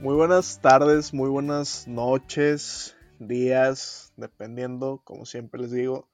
[0.00, 6.08] Muy buenas tardes, muy buenas noches, días, dependiendo, como siempre les digo,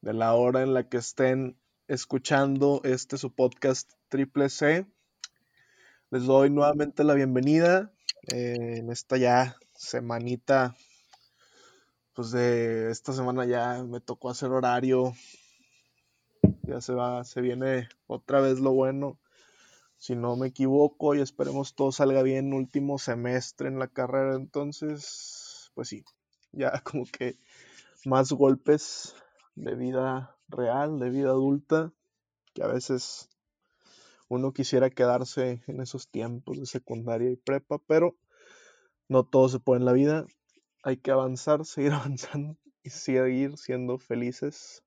[0.00, 1.56] de la hora en la que estén
[1.86, 4.86] escuchando este su podcast Triple C.
[6.10, 7.92] Les doy nuevamente la bienvenida
[8.32, 10.74] eh, en esta ya semanita.
[12.14, 15.14] Pues de esta semana ya me tocó hacer horario.
[16.62, 19.18] Ya se va, se viene otra vez lo bueno
[19.98, 25.70] si no me equivoco, y esperemos todo salga bien, último semestre en la carrera, entonces,
[25.74, 26.04] pues sí,
[26.52, 27.38] ya como que
[28.04, 29.14] más golpes
[29.54, 31.92] de vida real, de vida adulta,
[32.52, 33.28] que a veces
[34.28, 38.16] uno quisiera quedarse en esos tiempos de secundaria y prepa, pero
[39.08, 40.26] no todo se puede en la vida,
[40.82, 44.83] hay que avanzar, seguir avanzando y seguir siendo felices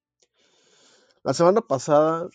[1.27, 2.29] la semana pasada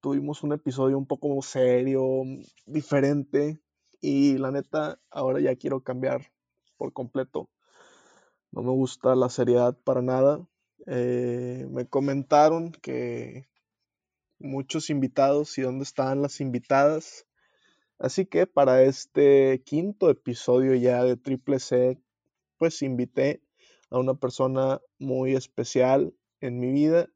[0.00, 2.22] tuvimos un episodio un poco serio,
[2.64, 3.60] diferente,
[4.00, 6.32] y la neta, ahora ya quiero cambiar
[6.78, 7.50] por completo.
[8.50, 10.48] No me gusta la seriedad para nada.
[10.86, 13.46] Eh, me comentaron que
[14.38, 17.26] muchos invitados y dónde estaban las invitadas.
[17.98, 22.00] Así que para este quinto episodio ya de Triple C,
[22.56, 23.42] pues invité
[23.90, 27.10] a una persona muy especial en mi vida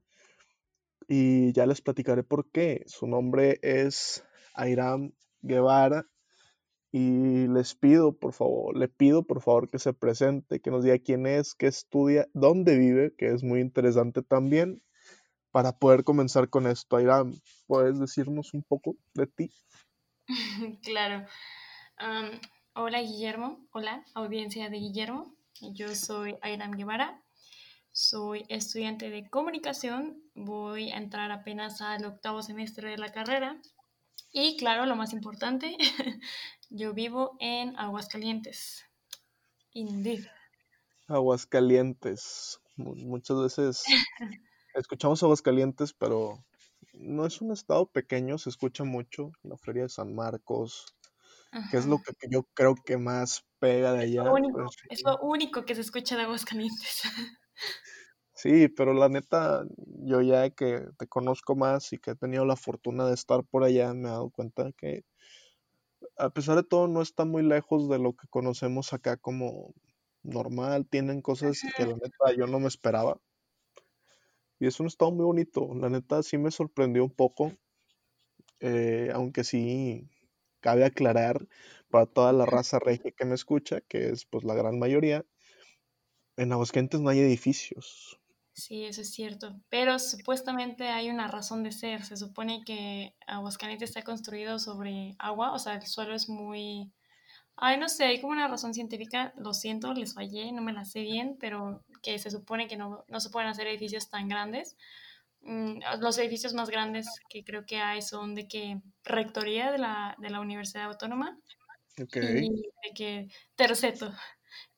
[1.09, 2.85] y ya les platicaré por qué.
[2.87, 6.07] Su nombre es Airam Guevara
[6.93, 10.99] y les pido, por favor, le pido por favor que se presente, que nos diga
[10.99, 14.83] quién es, qué estudia, dónde vive, que es muy interesante también,
[15.51, 16.97] para poder comenzar con esto.
[16.97, 17.33] Airam,
[17.67, 19.51] ¿puedes decirnos un poco de ti?
[20.83, 21.27] claro.
[22.75, 25.35] hola Guillermo, hola audiencia de Guillermo.
[25.75, 27.23] Yo soy Airam Guevara,
[27.93, 33.61] soy estudiante de comunicación, voy a entrar apenas al octavo semestre de la carrera.
[34.33, 35.77] Y claro, lo más importante,
[36.71, 38.87] yo vivo en Aguascalientes.
[39.73, 40.27] Indeed.
[41.07, 42.61] Aguascalientes.
[42.77, 43.85] Muchas veces
[44.75, 46.43] escuchamos Aguascalientes, pero
[46.95, 49.33] no es un estado pequeño, se escucha mucho.
[49.43, 50.87] La Feria de San Marcos,
[51.71, 54.25] que es lo que yo creo que más pega de allá.
[54.89, 57.03] es lo único que se escucha de Aguascalientes.
[58.35, 59.65] Sí, pero la neta,
[60.05, 63.63] yo ya que te conozco más y que he tenido la fortuna de estar por
[63.65, 65.05] allá, me he dado cuenta que
[66.17, 69.75] a pesar de todo no está muy lejos de lo que conocemos acá como
[70.23, 73.21] normal, tienen cosas que la neta yo no me esperaba.
[74.59, 77.53] Y es un estado muy bonito, la neta sí me sorprendió un poco,
[78.61, 80.09] eh, aunque sí
[80.61, 81.49] cabe aclarar
[81.91, 85.25] para toda la raza regia que me escucha, que es pues la gran mayoría,
[86.37, 88.19] en Aguascalientes no hay edificios.
[88.55, 89.61] Sí, eso es cierto.
[89.71, 92.05] Pero supuestamente hay una razón de ser.
[92.05, 96.93] Se supone que Aguascalientes está construido sobre agua, o sea, el suelo es muy...
[97.57, 100.85] Ay, no sé, hay como una razón científica, lo siento, les fallé, no me la
[100.85, 104.77] sé bien, pero que se supone que no, se pueden hacer edificios tan grandes.
[105.43, 110.17] Mm, los edificios más grandes que creo que hay son de que Rectoría de la,
[110.19, 111.39] de la Universidad Autónoma
[112.01, 112.47] okay.
[112.47, 114.13] y de que Terceto,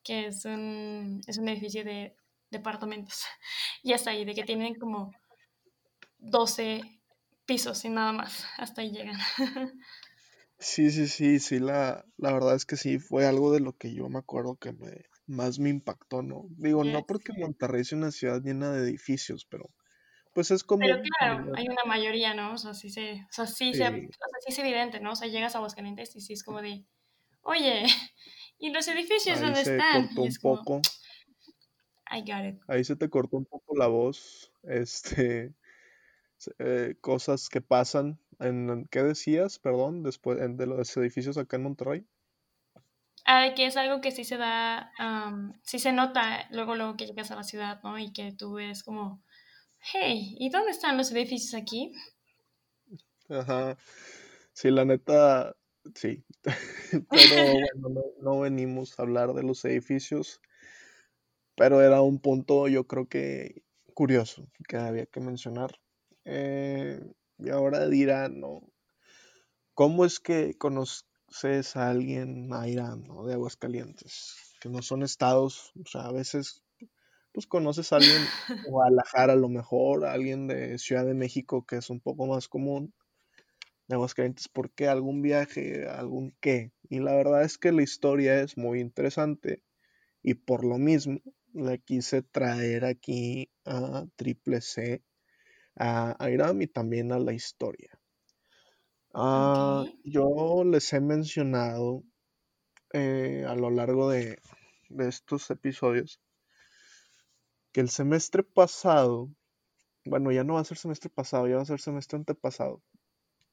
[0.03, 2.15] que es un, es un edificio de
[2.51, 3.23] departamentos.
[3.83, 5.11] Y hasta ahí, de que tienen como
[6.17, 6.81] 12
[7.45, 8.45] pisos y nada más.
[8.57, 9.17] Hasta ahí llegan.
[10.57, 13.93] Sí, sí, sí, sí, la, la verdad es que sí, fue algo de lo que
[13.93, 16.45] yo me acuerdo que me, más me impactó, ¿no?
[16.51, 19.69] Digo, no porque Monterrey es una ciudad llena de edificios, pero
[20.33, 20.79] pues es como...
[20.79, 22.53] Pero claro, hay una mayoría, ¿no?
[22.53, 25.11] O sea, sí, se, o sea, sí, Se, o sea, sí es evidente, ¿no?
[25.11, 26.85] O sea, llegas a Aguascalientes y sí es como de,
[27.41, 27.85] oye,
[28.65, 30.09] ¿y los edificios dónde están?
[30.17, 30.81] un poco.
[32.11, 32.61] I got it.
[32.67, 34.51] Ahí se te cortó un poco la voz.
[34.63, 35.53] Este.
[36.59, 38.19] Eh, cosas que pasan.
[38.39, 42.05] En, ¿Qué decías, perdón, después de los edificios acá en Monterrey?
[43.25, 44.91] Ah, que es algo que sí se da,
[45.63, 47.97] sí se nota luego, luego que llegas a la ciudad, ¿no?
[47.97, 49.23] Y que tú ves como,
[49.93, 51.91] hey, ¿y dónde están los edificios aquí?
[53.29, 53.77] Ajá.
[54.53, 55.55] Sí, la neta,
[55.93, 56.23] sí.
[57.09, 60.41] Pero bueno, no, no venimos a hablar de los edificios
[61.55, 65.79] pero era un punto yo creo que curioso que había que mencionar.
[66.25, 66.99] Eh,
[67.37, 68.61] y ahora dirán, ¿no?
[69.73, 73.25] ¿Cómo es que conoces a alguien a Irán, ¿no?
[73.25, 76.61] De Aguascalientes, que no son estados, o sea, a veces
[77.33, 78.27] pues conoces a alguien de
[78.71, 82.47] Guadalajara a lo mejor, a alguien de Ciudad de México que es un poco más
[82.47, 82.93] común,
[83.87, 84.87] de Aguascalientes, ¿por qué?
[84.87, 85.87] ¿Algún viaje?
[85.87, 86.71] ¿Algún qué?
[86.89, 89.61] Y la verdad es que la historia es muy interesante
[90.23, 91.19] y por lo mismo
[91.53, 95.03] la quise traer aquí a Triple C,
[95.75, 97.91] a, Iram y también a la historia.
[99.13, 102.03] Ah, yo les he mencionado
[102.91, 104.39] eh, a lo largo de,
[104.89, 106.19] de estos episodios
[107.71, 109.29] que el semestre pasado,
[110.05, 112.81] bueno, ya no va a ser semestre pasado, ya va a ser semestre antepasado,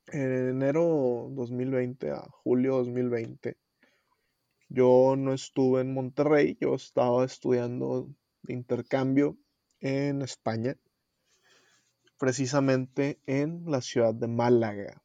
[0.09, 3.57] en enero 2020 a julio 2020,
[4.69, 8.09] yo no estuve en Monterrey, yo estaba estudiando
[8.49, 9.37] intercambio
[9.81, 10.77] en España,
[12.19, 15.03] precisamente en la ciudad de Málaga.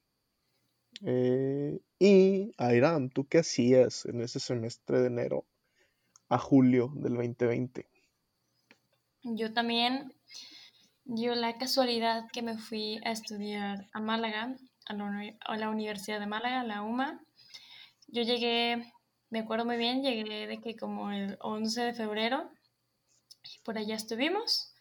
[1.06, 5.46] Eh, y Airam, ¿tú qué hacías en ese semestre de enero
[6.30, 7.88] a julio del 2020?
[9.24, 10.14] Yo también,
[11.04, 14.56] yo la casualidad que me fui a estudiar a Málaga,
[14.88, 17.20] a la, Universidad de Málaga, la UMA.
[18.08, 18.92] Yo llegué,
[19.30, 22.52] me acuerdo muy bien, llegué de que como el 11 de febrero,
[23.44, 24.74] y por allá estuvimos.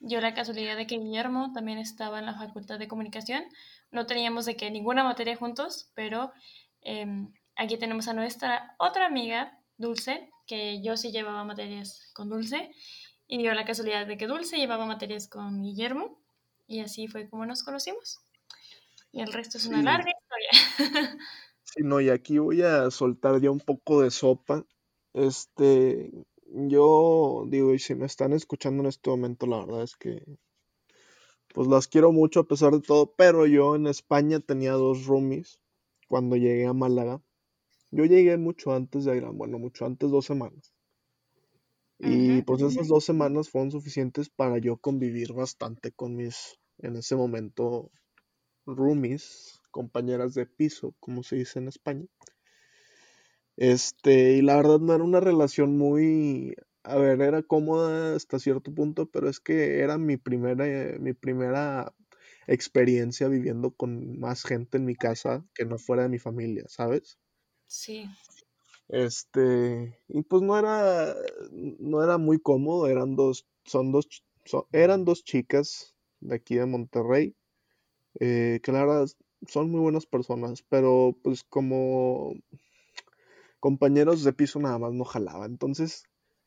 [0.00, 3.44] Yo la casualidad de que Guillermo también estaba en la Facultad de Comunicación.
[3.90, 6.32] No teníamos de que ninguna materia juntos, pero
[6.82, 12.70] em, aquí tenemos a nuestra otra amiga, Dulce, que yo sí llevaba materias con Dulce.
[13.26, 16.18] Y dio la casualidad de que Dulce llevaba materias con Guillermo.
[16.66, 18.23] Y así fue como nos conocimos.
[19.14, 20.78] Y el resto es una larga historia.
[21.62, 24.66] sí, no, y aquí voy a soltar ya un poco de sopa.
[25.12, 26.10] Este,
[26.48, 30.20] yo digo, y si me están escuchando en este momento, la verdad es que
[31.54, 35.60] pues las quiero mucho a pesar de todo, pero yo en España tenía dos roomies
[36.08, 37.22] cuando llegué a Málaga.
[37.92, 40.74] Yo llegué mucho antes de Irán, bueno, mucho antes, dos semanas.
[42.00, 47.14] Y pues esas dos semanas fueron suficientes para yo convivir bastante con mis, en ese
[47.14, 47.92] momento,
[48.66, 52.06] roomies, compañeras de piso, como se dice en España.
[53.56, 58.74] Este, y la verdad no era una relación muy, a ver, era cómoda hasta cierto
[58.74, 61.94] punto, pero es que era mi primera, eh, mi primera
[62.46, 67.18] experiencia viviendo con más gente en mi casa que no fuera de mi familia, ¿sabes?
[67.66, 68.06] Sí.
[68.88, 71.14] Este, y pues no era,
[71.50, 74.06] no era muy cómodo, eran dos, son dos,
[74.72, 77.34] eran dos chicas de aquí de Monterrey,
[78.20, 79.06] eh, que la verdad
[79.46, 82.34] son muy buenas personas, pero pues como
[83.60, 85.46] compañeros de piso nada más no jalaba.
[85.46, 86.04] Entonces,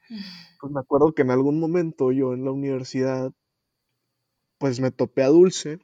[0.62, 3.34] pues me acuerdo que en algún momento yo en la universidad,
[4.58, 5.80] pues me topé a Dulce,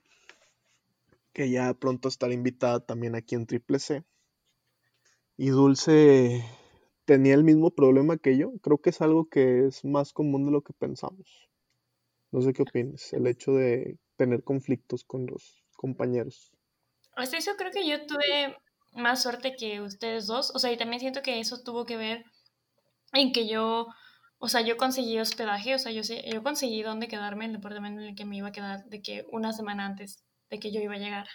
[1.33, 4.03] que ya pronto estará invitada también aquí en Triple C.
[5.35, 6.45] Y Dulce
[7.05, 8.53] tenía el mismo problema que yo.
[8.61, 11.49] Creo que es algo que es más común de lo que pensamos.
[12.31, 16.53] No sé qué opinas, el hecho de tener conflictos con los compañeros.
[17.17, 18.55] Hasta eso creo que yo tuve
[18.93, 20.51] más suerte que ustedes dos.
[20.55, 22.23] O sea, y también siento que eso tuvo que ver
[23.11, 23.87] en que yo,
[24.37, 28.07] o sea, yo conseguí hospedaje, o sea, yo, yo conseguí dónde quedarme el departamento en
[28.07, 30.93] el que me iba a quedar de que una semana antes de que yo iba
[30.93, 31.27] a llegar.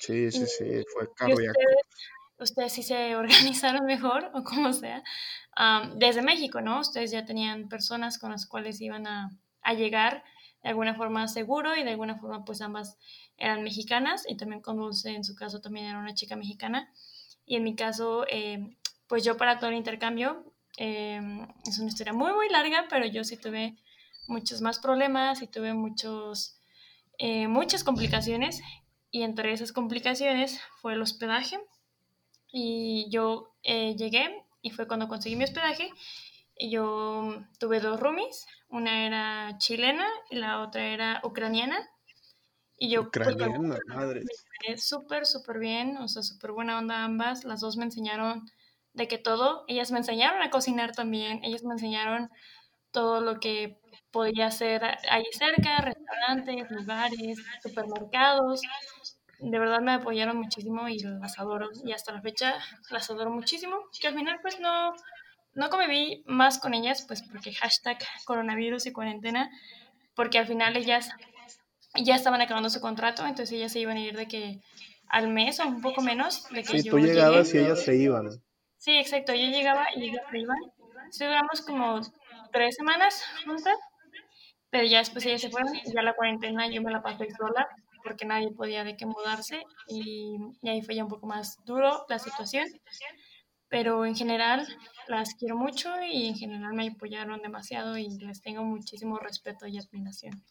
[0.00, 1.56] Sí, sí, sí, fue caro ustedes,
[2.38, 5.02] ustedes, sí se organizaron mejor, o como sea,
[5.96, 6.80] desde México, ¿no?
[6.80, 9.30] Ustedes ya tenían personas con las cuales iban a,
[9.62, 10.24] a llegar
[10.62, 12.96] de alguna forma seguro y de alguna forma pues ambas
[13.36, 16.92] eran mexicanas y también Dulce en su caso también era una chica mexicana.
[17.44, 18.76] Y en mi caso eh,
[19.08, 20.44] pues yo para todo el intercambio
[20.78, 21.20] eh,
[21.66, 23.76] es una historia muy muy larga pero yo sí tuve
[24.28, 26.60] muchos más problemas y tuve muchos
[27.18, 28.62] eh, muchas complicaciones.
[29.10, 31.60] Y entre esas complicaciones fue el hospedaje.
[32.50, 35.90] Y yo llegué y fue cuando conseguí mi hospedaje
[36.70, 41.88] yo tuve dos roomies una era chilena y la otra era ucraniana
[42.78, 44.22] y yo pues, Ucraniana, madre.
[44.76, 47.44] súper, súper bien, o sea, súper buena onda ambas.
[47.44, 48.50] Las dos me enseñaron
[48.92, 52.28] de que todo, ellas me enseñaron a cocinar también, ellas me enseñaron
[52.90, 53.78] todo lo que
[54.10, 58.62] podía hacer ahí cerca, restaurantes, lugares, supermercados.
[59.38, 61.68] De verdad me apoyaron muchísimo y las adoro.
[61.84, 62.54] Y hasta la fecha
[62.90, 63.76] las adoro muchísimo.
[64.00, 64.92] Que al final pues no,
[65.54, 69.50] no conviví más con ellas, pues porque hashtag coronavirus y cuarentena,
[70.14, 71.10] porque al final ellas
[71.94, 74.60] ya estaban acabando su contrato, entonces ellas se iban a ir de que
[75.08, 78.30] al mes o un poco menos de que sí, tú llegabas y ellas se iban.
[78.78, 80.58] Sí, exacto, yo llegaba y ellas se iban.
[81.18, 82.00] duramos como
[82.52, 83.76] tres semanas juntas,
[84.70, 87.68] pero ya después ellas se fueron ya la cuarentena yo me la pasé sola
[88.02, 92.04] porque nadie podía de que mudarse y, y ahí fue ya un poco más duro
[92.08, 92.66] la situación.
[93.68, 94.66] Pero en general
[95.08, 99.78] las quiero mucho y en general me apoyaron demasiado y les tengo muchísimo respeto y
[99.78, 100.42] admiración.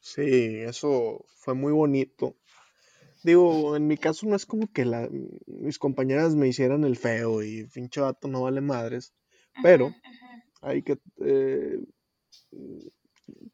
[0.00, 2.36] Sí, eso fue muy bonito.
[3.22, 5.08] Digo, en mi caso no es como que la,
[5.46, 9.14] mis compañeras me hicieran el feo y pinche vato no vale madres,
[9.62, 9.94] pero
[10.62, 10.98] hay que...
[11.20, 11.80] Eh,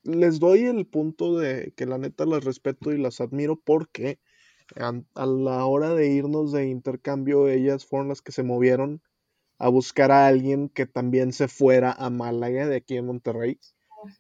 [0.02, 4.18] les doy el punto de que la neta las respeto y las admiro porque
[4.76, 9.02] a la hora de irnos de intercambio, ellas fueron las que se movieron
[9.62, 13.61] a buscar a alguien que también se fuera a Málaga de aquí en Monterrey.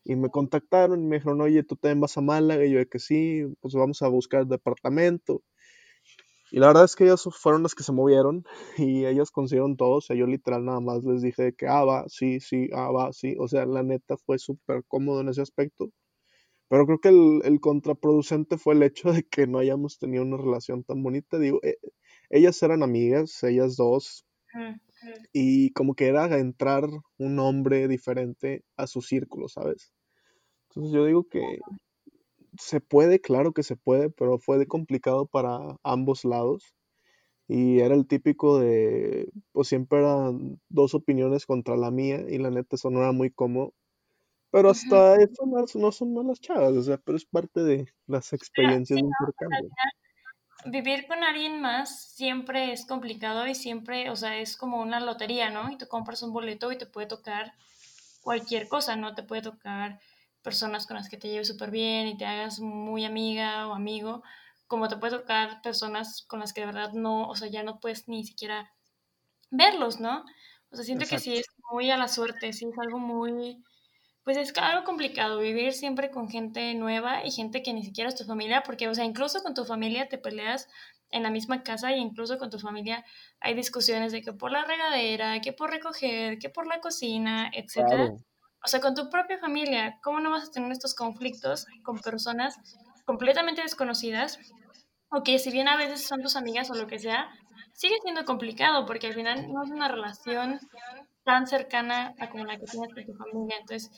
[0.04, 2.64] Y me contactaron y me dijeron, oye, tú también vas a Málaga.
[2.64, 5.42] Y yo de que sí, pues vamos a buscar departamento.
[6.52, 8.44] Y la verdad es que ellas fueron las que se movieron
[8.78, 9.96] y ellas consiguieron todo.
[9.96, 13.12] O sea, yo literal nada más les dije que, ah, va, sí, sí, ah, va,
[13.12, 13.34] sí.
[13.40, 15.90] O sea, la neta fue súper cómodo en ese aspecto.
[16.68, 20.84] Pero creo que el, contraproducente fue el hecho de que no hayamos tenido una relación
[20.84, 21.40] tan bonita.
[21.40, 21.78] Digo, eh,
[22.30, 24.24] ellas eran amigas, ellas dos.
[25.32, 26.84] Y como que era entrar
[27.18, 29.92] un hombre diferente a su círculo, ¿sabes?
[30.68, 31.58] Entonces yo digo que
[32.58, 36.74] se puede, claro que se puede, pero fue complicado para ambos lados.
[37.48, 42.50] Y era el típico de, pues siempre eran dos opiniones contra la mía y la
[42.50, 43.74] neta eso no era muy cómodo.
[44.50, 49.00] Pero hasta eso no, son malas chavas, o sea, pero es parte de las experiencias
[49.00, 49.70] de intercambio
[50.64, 55.50] vivir con alguien más siempre es complicado y siempre, o sea, es como una lotería,
[55.50, 55.70] ¿no?
[55.70, 57.54] Y tú compras un boleto y te puede tocar
[58.22, 59.14] cualquier cosa, ¿no?
[59.14, 60.00] Te puede tocar
[60.42, 64.22] personas con las que te lleves súper bien y te hagas muy amiga o amigo,
[64.66, 67.80] como te puede tocar personas con las que de verdad no, o sea, ya no
[67.80, 68.72] puedes ni siquiera
[69.50, 70.24] verlos, ¿no?
[70.70, 73.62] O sea, siento que sí es muy a la suerte, sí es algo muy,
[74.24, 78.14] pues es algo complicado vivir siempre con gente nueva y gente que ni siquiera es
[78.14, 80.68] tu familia, porque, o sea, incluso con tu familia te peleas
[81.10, 83.04] en la misma casa y incluso con tu familia
[83.40, 88.12] hay discusiones de que por la regadera, que por recoger, que por la cocina, etc.
[88.64, 92.56] O sea, con tu propia familia, ¿cómo no vas a tener estos conflictos con personas
[93.04, 94.38] completamente desconocidas?
[95.10, 97.28] O que si bien a veces son tus amigas o lo que sea,
[97.74, 100.60] sigue siendo complicado porque al final no es una relación
[101.24, 103.56] tan cercana a como la que tienes con tu familia.
[103.60, 103.90] Entonces,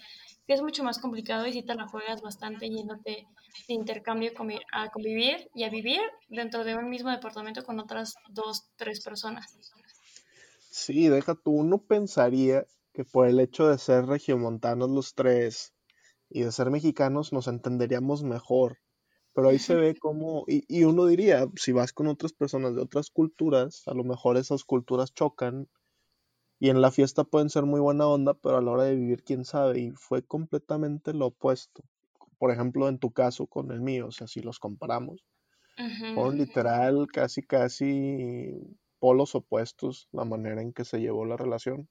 [0.47, 3.27] es mucho más complicado y si te la juegas bastante yéndote
[3.69, 4.31] de intercambio
[4.73, 9.47] a convivir y a vivir dentro de un mismo departamento con otras dos, tres personas.
[10.71, 15.73] Sí, deja tú, uno pensaría que por el hecho de ser regiomontanos los tres
[16.29, 18.79] y de ser mexicanos nos entenderíamos mejor.
[19.35, 22.83] Pero ahí se ve como, y, y uno diría, si vas con otras personas de
[22.83, 25.69] otras culturas, a lo mejor esas culturas chocan
[26.65, 29.23] y en la fiesta pueden ser muy buena onda, pero a la hora de vivir,
[29.23, 29.81] quién sabe.
[29.81, 31.85] Y fue completamente lo opuesto.
[32.39, 35.27] Por ejemplo, en tu caso con el mío, o sea, si los comparamos,
[36.15, 38.55] fueron literal casi, casi
[38.99, 41.87] polos opuestos la manera en que se llevó la relación.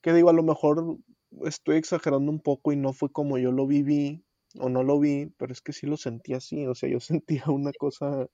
[0.00, 0.96] Que digo, a lo mejor
[1.44, 4.24] estoy exagerando un poco y no fue como yo lo viví
[4.60, 6.66] o no lo vi, pero es que sí lo sentí así.
[6.66, 8.28] O sea, yo sentía una cosa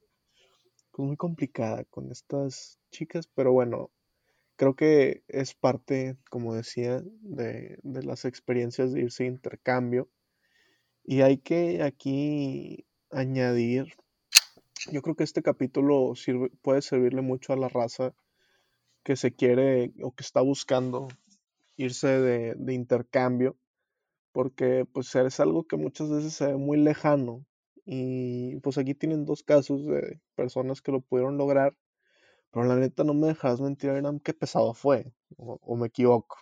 [0.92, 3.90] pues, muy complicada con estas chicas, pero bueno,
[4.60, 10.10] creo que es parte, como decía, de, las experiencias de irse a intercambio.
[11.02, 13.94] Y hay que aquí añadir,
[14.92, 18.12] yo creo que este capítulo sirve, puede servirle mucho a la raza
[19.02, 21.08] que se quiere o que está buscando
[21.78, 23.56] irse de, de intercambio,
[24.30, 27.46] porque pues es algo que muchas veces se ve muy lejano.
[27.86, 31.74] Y pues aquí tienen dos casos de personas que lo pudieron lograr
[32.52, 35.12] pero la neta no me dejas mentir, Aram, qué pesado fue.
[35.37, 36.37] O, me equivoco.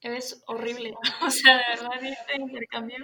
[0.00, 0.94] Es horrible.
[1.26, 2.98] O sea, de verdad, este intercambio.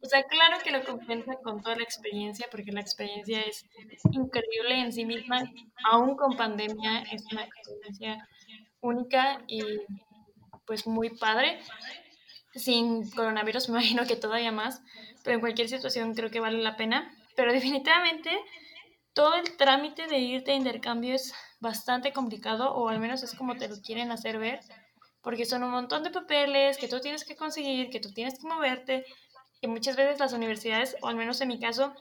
[0.00, 3.64] O sea, claro que lo compensa con toda la experiencia, porque la experiencia es
[4.10, 5.42] increíble en sí misma.
[5.90, 8.28] Aún con pandemia, es una experiencia
[8.80, 9.62] única y
[10.66, 11.60] pues muy padre.
[12.54, 14.82] Sin coronavirus, me imagino que todavía más.
[15.22, 17.14] Pero en cualquier situación creo que vale la pena.
[17.36, 18.30] Pero definitivamente
[19.14, 23.56] todo el trámite de irte a intercambio es bastante complicado, o al menos es como
[23.56, 24.60] te lo quieren hacer ver,
[25.22, 28.48] porque son un montón de papeles que tú tienes que conseguir, que tú tienes que
[28.48, 29.04] moverte,
[29.60, 31.94] y muchas veces las universidades, o al menos en mi caso,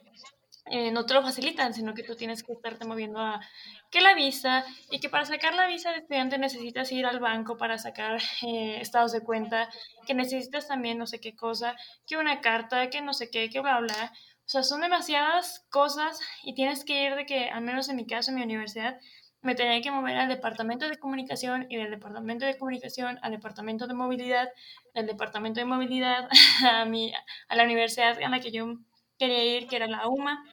[0.65, 3.41] eh, no te lo facilitan, sino que tú tienes que estarte moviendo a
[3.89, 7.58] que la visa y que para sacar la visa de estudiante necesitas ir al banco
[7.58, 9.70] para sacar eh, estados de cuenta,
[10.06, 11.75] que necesitas también no sé qué cosa,
[12.08, 14.13] que una carta, que no sé qué, que bla, bla.
[14.45, 18.05] O sea, son demasiadas cosas y tienes que ir de que, al menos en mi
[18.05, 19.00] caso, en mi universidad,
[19.41, 23.88] me tenía que mover al departamento de comunicación y del departamento de comunicación al departamento
[23.88, 24.50] de movilidad,
[24.93, 26.29] del departamento de movilidad
[26.69, 27.13] a, mi,
[27.48, 28.75] a la universidad a la que yo
[29.17, 30.43] quería ir, que era la UMA,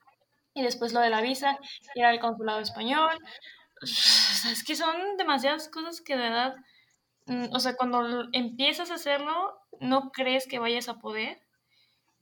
[0.54, 1.59] y después lo de la visa,
[1.95, 3.16] que era el consulado español.
[3.83, 6.57] O sea, es que son demasiadas cosas que de verdad,
[7.26, 11.40] mm, o sea, cuando empiezas a hacerlo, no crees que vayas a poder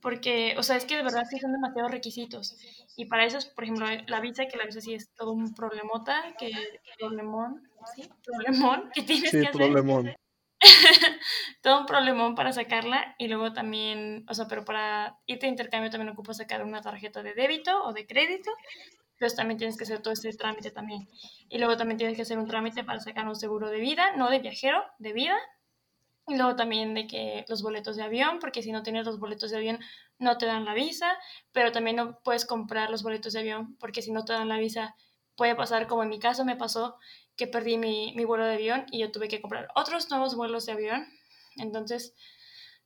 [0.01, 2.57] porque, o sea, es que de verdad sí son demasiados requisitos.
[2.95, 6.35] Y para eso, por ejemplo, la visa, que la visa sí es todo un problemota,
[6.37, 6.51] que
[6.99, 7.63] problemón,
[7.95, 8.09] ¿sí?
[8.23, 10.17] Problemón, que tienes que hacer.
[11.61, 15.91] todo un problemón para sacarla y luego también, o sea, pero para irte a intercambio
[15.91, 18.49] también ocupas sacar una tarjeta de débito o de crédito
[19.13, 21.07] Entonces también tienes que hacer todo ese trámite también.
[21.49, 24.29] Y luego también tienes que hacer un trámite para sacar un seguro de vida, no
[24.29, 25.37] de viajero, de vida.
[26.27, 29.51] Y luego también de que los boletos de avión, porque si no tienes los boletos
[29.51, 29.79] de avión
[30.19, 31.17] no te dan la visa,
[31.51, 34.57] pero también no puedes comprar los boletos de avión, porque si no te dan la
[34.57, 34.95] visa
[35.35, 36.97] puede pasar como en mi caso me pasó
[37.35, 40.65] que perdí mi, mi vuelo de avión y yo tuve que comprar otros nuevos vuelos
[40.65, 41.05] de avión.
[41.57, 42.13] Entonces,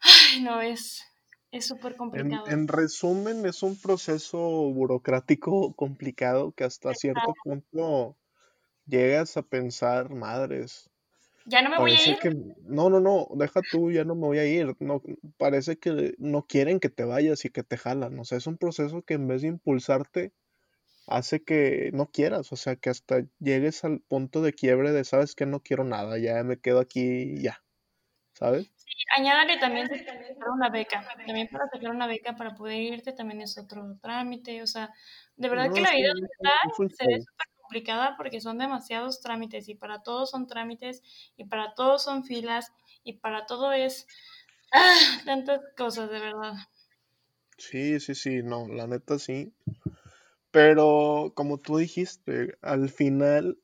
[0.01, 1.03] ay, no, es
[1.51, 2.47] es súper complicado.
[2.47, 8.17] En, resumen, es un proceso burocrático complicado que hasta cierto punto
[8.85, 10.89] llegas a pensar, madres.
[11.45, 12.17] Ya no me voy a ir.
[12.19, 12.29] Que,
[12.63, 14.75] no, no, no, deja tú, ya no me voy a ir.
[14.79, 15.01] No,
[15.37, 18.17] parece que no quieren que te vayas y que te jalan.
[18.19, 20.33] O sea, es un proceso que en vez de impulsarte,
[21.07, 22.51] hace que no quieras.
[22.51, 26.17] O sea, que hasta llegues al punto de quiebre de, sabes que no quiero nada,
[26.17, 27.63] ya me quedo aquí, ya.
[28.33, 28.71] ¿Sabes?
[29.17, 29.89] añádale también
[30.53, 31.05] una beca.
[31.25, 34.61] También para sacar una beca para poder irte también es otro trámite.
[34.61, 34.89] O sea,
[35.35, 36.13] de verdad que la vida
[36.89, 41.01] se ve súper complicada porque son demasiados trámites y para todos son trámites
[41.37, 42.73] y para todos son filas
[43.05, 44.07] y para todo es
[44.73, 46.53] ah, tantas cosas, de verdad.
[47.57, 49.53] Sí, sí, sí, no, la neta sí.
[50.51, 53.57] Pero como tú dijiste, al final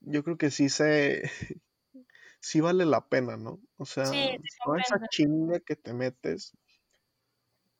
[0.00, 1.22] yo creo que sí se
[2.40, 3.60] sí vale la pena, ¿no?
[3.76, 4.10] O sea,
[4.64, 6.52] toda esa chinga que te metes,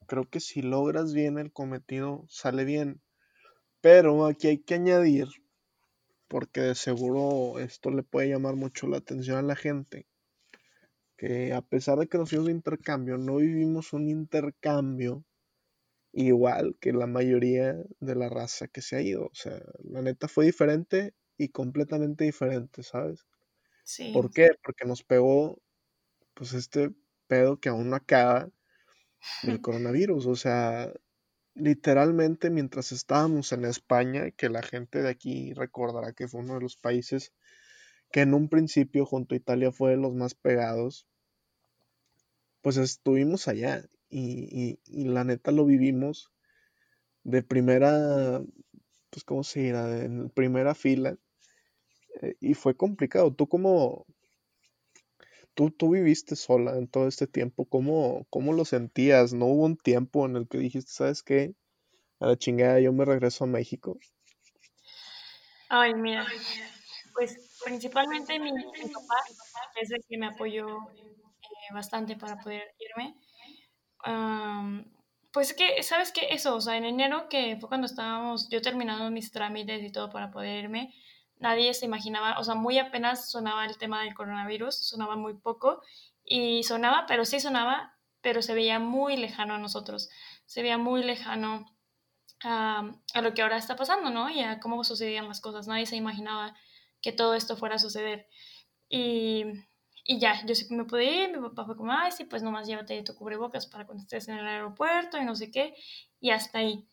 [0.06, 3.02] creo que si logras bien el cometido, sale bien.
[3.80, 5.26] Pero aquí hay que añadir,
[6.32, 10.06] porque de seguro esto le puede llamar mucho la atención a la gente,
[11.18, 15.26] que a pesar de que nos fuimos de intercambio, no vivimos un intercambio
[16.10, 19.26] igual que la mayoría de la raza que se ha ido.
[19.26, 23.26] O sea, la neta fue diferente y completamente diferente, ¿sabes?
[24.14, 24.52] ¿Por qué?
[24.64, 25.60] Porque nos pegó,
[26.32, 26.94] pues, este
[27.26, 28.48] pedo que aún no acaba
[29.42, 30.24] del coronavirus.
[30.24, 30.94] O sea,
[31.54, 36.60] literalmente mientras estábamos en España, que la gente de aquí recordará que fue uno de
[36.60, 37.32] los países
[38.10, 41.06] que en un principio junto a Italia fue de los más pegados,
[42.60, 46.30] pues estuvimos allá y, y la neta lo vivimos
[47.24, 48.42] de primera,
[49.10, 50.04] pues, ¿cómo se dirá?
[50.04, 51.16] En primera fila
[52.20, 53.32] eh, y fue complicado.
[53.34, 54.06] ¿Tú cómo,
[55.54, 57.64] tú, tú viviste sola en todo este tiempo?
[57.66, 59.32] ¿Cómo, ¿Cómo lo sentías?
[59.32, 61.54] ¿No hubo un tiempo en el que dijiste, sabes qué?
[62.20, 63.98] A la chingada, yo me regreso a México.
[65.68, 66.26] Ay, mira,
[67.14, 69.16] pues principalmente mi, papá
[69.80, 73.14] es el que me apoyó eh, bastante para poder irme.
[75.32, 76.28] pues que, ¿sabes qué?
[76.30, 80.10] Eso, o sea, en enero, que fue cuando estábamos yo terminando mis trámites y todo
[80.10, 80.94] para poder irme,
[81.42, 85.82] nadie se imaginaba, o sea, muy apenas sonaba el tema del coronavirus, sonaba muy poco
[86.24, 90.08] y sonaba, pero sí sonaba, pero se veía muy lejano a nosotros,
[90.46, 91.66] se veía muy lejano
[92.44, 94.30] a, lo que ahora está pasando, ¿no?
[94.30, 96.54] Y a cómo sucedían las cosas, nadie se imaginaba
[97.00, 98.28] que todo esto fuera a suceder.
[98.88, 99.44] Y,
[100.06, 103.02] ya, yo sí me pude ir, mi papá fue como, ay, sí, pues nomás llévate
[103.02, 105.74] tu cubrebocas para cuando estés en el aeropuerto y no sé qué,
[106.20, 106.86] y hasta ahí.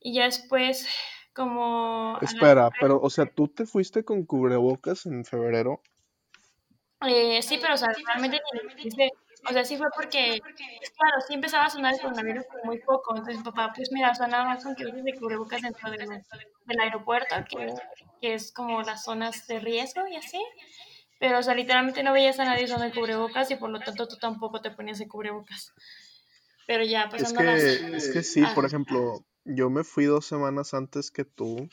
[0.00, 0.86] Y ya después
[1.32, 2.18] como...
[2.20, 5.80] Espera, pero, o sea, ¿tú te fuiste con cubrebocas en febrero?
[7.06, 8.40] Eh, sí, pero, o sea, realmente,
[9.48, 13.42] o sea, sí fue porque, claro, sí empezaba a sonar el coronavirus muy poco, entonces
[13.42, 17.34] papá, pues mira, o nada más con que uses de cubrebocas dentro del, del aeropuerto,
[17.48, 17.74] que,
[18.20, 20.40] que, es como las zonas de riesgo y así,
[21.18, 24.06] pero, o sea, literalmente no veías a nadie usando el cubrebocas y por lo tanto
[24.06, 25.72] tú tampoco te ponías el cubrebocas.
[26.66, 30.74] Pero ya, pues es que, es que sí, por ejemplo, yo me fui dos semanas
[30.74, 31.68] antes que tú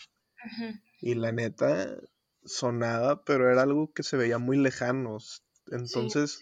[1.02, 1.98] y la neta
[2.44, 5.18] sonaba, pero era algo que se veía muy lejano.
[5.72, 6.42] Entonces,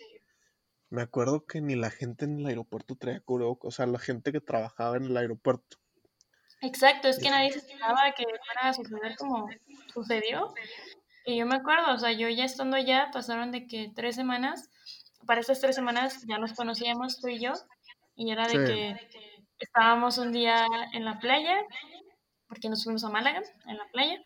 [0.90, 4.32] me acuerdo que ni la gente en el aeropuerto traía cubrebocas, o sea, la gente
[4.32, 5.78] que trabajaba en el aeropuerto.
[6.62, 9.48] Exacto, es que nadie se esperaba que fuera a suceder como
[9.94, 10.54] sucedió.
[11.26, 14.70] Y yo me acuerdo, o sea, yo ya estando allá, pasaron de que tres semanas,
[15.26, 17.54] para esas tres semanas ya nos conocíamos tú y yo,
[18.16, 18.96] y era de que
[19.60, 21.56] estábamos un día en la playa,
[22.48, 24.20] porque nos fuimos a Málaga, en la playa,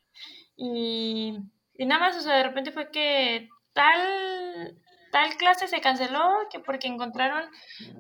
[0.56, 1.38] y,
[1.74, 4.78] y nada más, o sea, de repente fue que tal,
[5.12, 7.50] tal clase se canceló, que porque encontraron,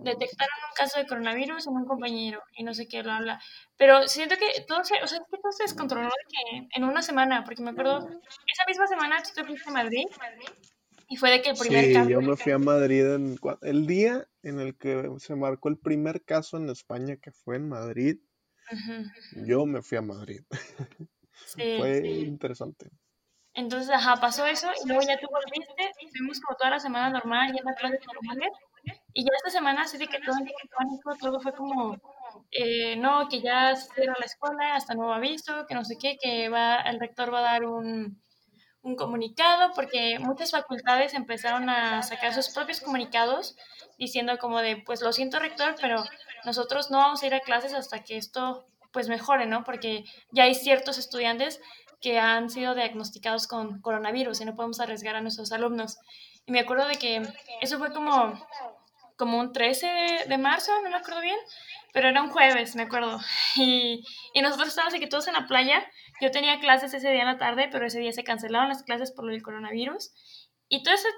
[0.03, 3.39] detectaron un caso de coronavirus en un compañero, y no sé qué, lo habla.
[3.77, 7.43] Pero siento que todo se, o sea, que todo se descontroló que en una semana,
[7.43, 10.05] porque me acuerdo, esa misma semana tú te fuiste a Madrid,
[11.11, 14.25] y fue de que el primer sí, yo me fui a Madrid en, el día
[14.43, 18.19] en el que se marcó el primer caso en España, que fue en Madrid.
[19.45, 20.41] Yo me fui a Madrid.
[21.33, 22.91] Sí, fue interesante.
[23.55, 27.51] Entonces, ajá, pasó eso y luego ya tú volviste, fuimos como toda la semana normal,
[27.51, 28.51] ya en clases normales.
[29.13, 31.97] Y ya esta semana sí de que todo todo fue como
[32.51, 36.15] eh, no, que ya se cierra la escuela hasta nuevo aviso, que no sé qué,
[36.21, 38.21] que va, el rector va a dar un,
[38.83, 43.55] un comunicado, porque muchas facultades empezaron a sacar sus propios comunicados
[43.97, 46.03] diciendo como de, pues lo siento rector, pero
[46.45, 49.63] nosotros no vamos a ir a clases hasta que esto pues mejore, ¿no?
[49.63, 51.61] Porque ya hay ciertos estudiantes
[52.01, 55.99] que han sido diagnosticados con coronavirus y no podemos arriesgar a nuestros alumnos.
[56.45, 57.21] Y me acuerdo de que
[57.61, 58.33] eso fue como,
[59.17, 61.37] como un 13 de, marzo, no me acuerdo bien,
[61.93, 63.19] pero era un jueves, me acuerdo.
[63.55, 65.85] Y, y nosotros estábamos aquí todos en la playa.
[66.21, 69.11] Yo tenía clases ese día en la tarde, pero ese día se cancelaron las clases
[69.11, 70.11] por del coronavirus.
[70.69, 71.09] Y todo ese,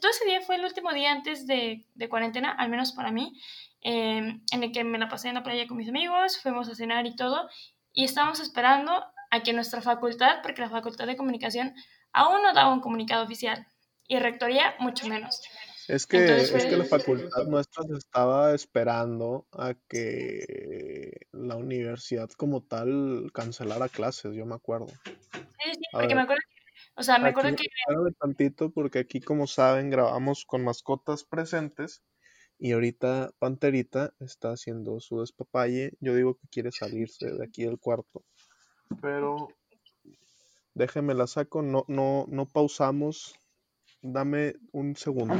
[0.00, 3.38] todo ese día fue el último día antes de, de cuarentena, al menos para mí,
[3.82, 6.74] eh, en el que me la pasé en la playa con mis amigos, fuimos a
[6.74, 7.48] cenar y todo,
[7.92, 11.74] y estábamos esperando a que nuestra facultad, porque la facultad de comunicación
[12.12, 13.66] aún no daba un comunicado oficial,
[14.08, 15.40] y rectoría mucho menos.
[15.88, 22.62] Es que, es que la facultad nuestra se estaba esperando a que la universidad como
[22.62, 24.88] tal cancelara clases, yo me acuerdo.
[25.32, 26.56] Sí, sí, porque me acuerdo que,
[26.96, 27.66] o sea, me acuerdo que...
[28.18, 32.02] tantito porque aquí, como saben, grabamos con mascotas presentes
[32.58, 35.92] y ahorita Panterita está haciendo su despapalle.
[36.00, 38.24] Yo digo que quiere salirse de aquí del cuarto.
[39.00, 39.48] Pero
[40.74, 43.34] déjeme la saco, no, no, no pausamos
[44.08, 45.34] Dame un segundo.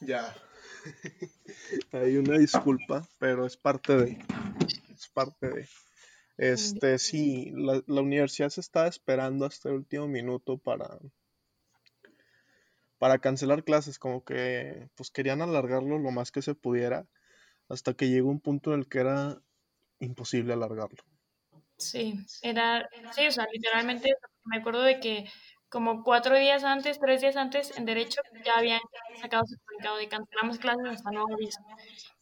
[0.00, 0.34] Ya.
[1.92, 4.18] Hay una disculpa, pero es parte de.
[4.94, 5.68] Es parte de.
[6.36, 10.98] Este, sí, la, la universidad se está esperando hasta el último minuto para,
[12.98, 17.06] para cancelar clases, como que pues querían alargarlo lo más que se pudiera
[17.68, 19.40] hasta que llegó un punto en el que era
[20.00, 21.02] imposible alargarlo.
[21.76, 24.10] Sí, era, sí, o sea, literalmente
[24.44, 25.26] me acuerdo de que
[25.68, 28.80] como cuatro días antes, tres días antes, en Derecho ya habían
[29.20, 31.60] sacado su comunicado de cancelamos clases hasta nuevo aviso.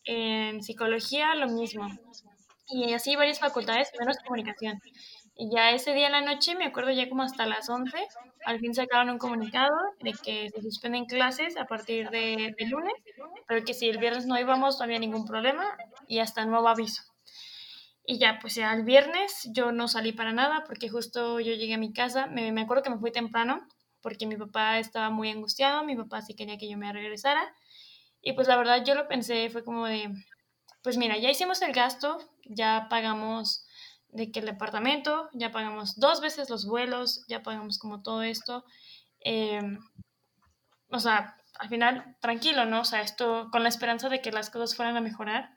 [0.04, 1.88] En Psicología, lo mismo.
[2.68, 4.80] Y así varias facultades, menos comunicación.
[5.37, 7.96] Y ya ese día en la noche, me acuerdo ya como hasta las 11,
[8.46, 12.94] al fin sacaron un comunicado de que se suspenden clases a partir de, lunes,
[13.48, 15.64] pero que si el viernes no íbamos no había ningún problema
[16.06, 17.02] y hasta nuevo aviso.
[18.04, 21.74] Y ya, pues ya el viernes yo no salí para nada porque justo yo llegué
[21.74, 23.66] a mi casa, me, me acuerdo que me fui temprano
[24.00, 27.52] porque mi papá estaba muy angustiado, mi papá sí quería que yo me regresara.
[28.22, 30.09] Y pues la verdad yo lo pensé, fue como de,
[30.85, 33.65] pues mira, ya hicimos el gasto, ya pagamos
[34.16, 38.64] de que el departamento, ya pagamos dos veces los vuelos, ya pagamos como todo esto.
[39.20, 39.79] Em,
[40.88, 42.81] o sea, al final, tranquilo, ¿no?
[42.81, 45.50] O sea, esto con la esperanza de que las cosas fueran a mejorar.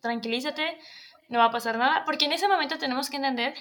[0.00, 0.78] Tranquilízate,
[1.28, 3.54] no va a pasar nada, porque en ese momento tenemos que entender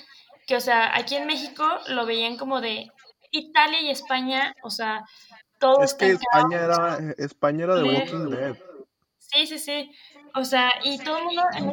[0.47, 2.91] que, o sea, aquí en México lo veían como de
[3.31, 5.03] Italia y España, o sea,
[5.59, 8.57] todo es que España era, España era de Walking Dead.
[9.17, 9.91] Sí, sí, sí.
[10.35, 11.65] O sea, y todo el mundo, en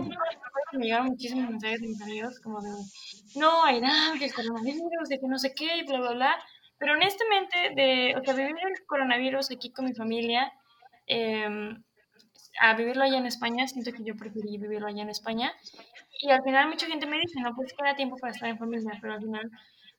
[0.79, 2.71] me llegaron muchísimos mensajes de mis como de,
[3.37, 6.45] no, hay nada, que el coronavirus, de que no sé qué, y bla, bla, bla.
[6.79, 10.53] Pero honestamente, de, o sea, vivir el coronavirus aquí con mi familia,
[11.07, 11.83] em,
[12.61, 15.53] a vivirlo allá en España, siento que yo preferí vivirlo allá en España.
[16.23, 18.93] Y al final mucha gente me dice, no, pues queda tiempo para estar en familia,
[19.01, 19.51] pero al final,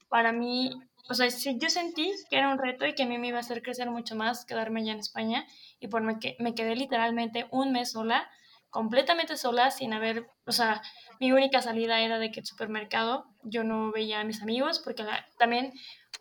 [0.09, 0.71] para mí,
[1.09, 3.41] o sea, yo sentí que era un reto y que a mí me iba a
[3.41, 5.45] hacer crecer mucho más quedarme allá en España
[5.79, 8.29] y por me, que, me quedé literalmente un mes sola
[8.71, 10.81] completamente sola, sin haber, o sea,
[11.19, 15.05] mi única salida era de que el supermercado, yo no veía a mis amigos, porque
[15.37, 15.73] también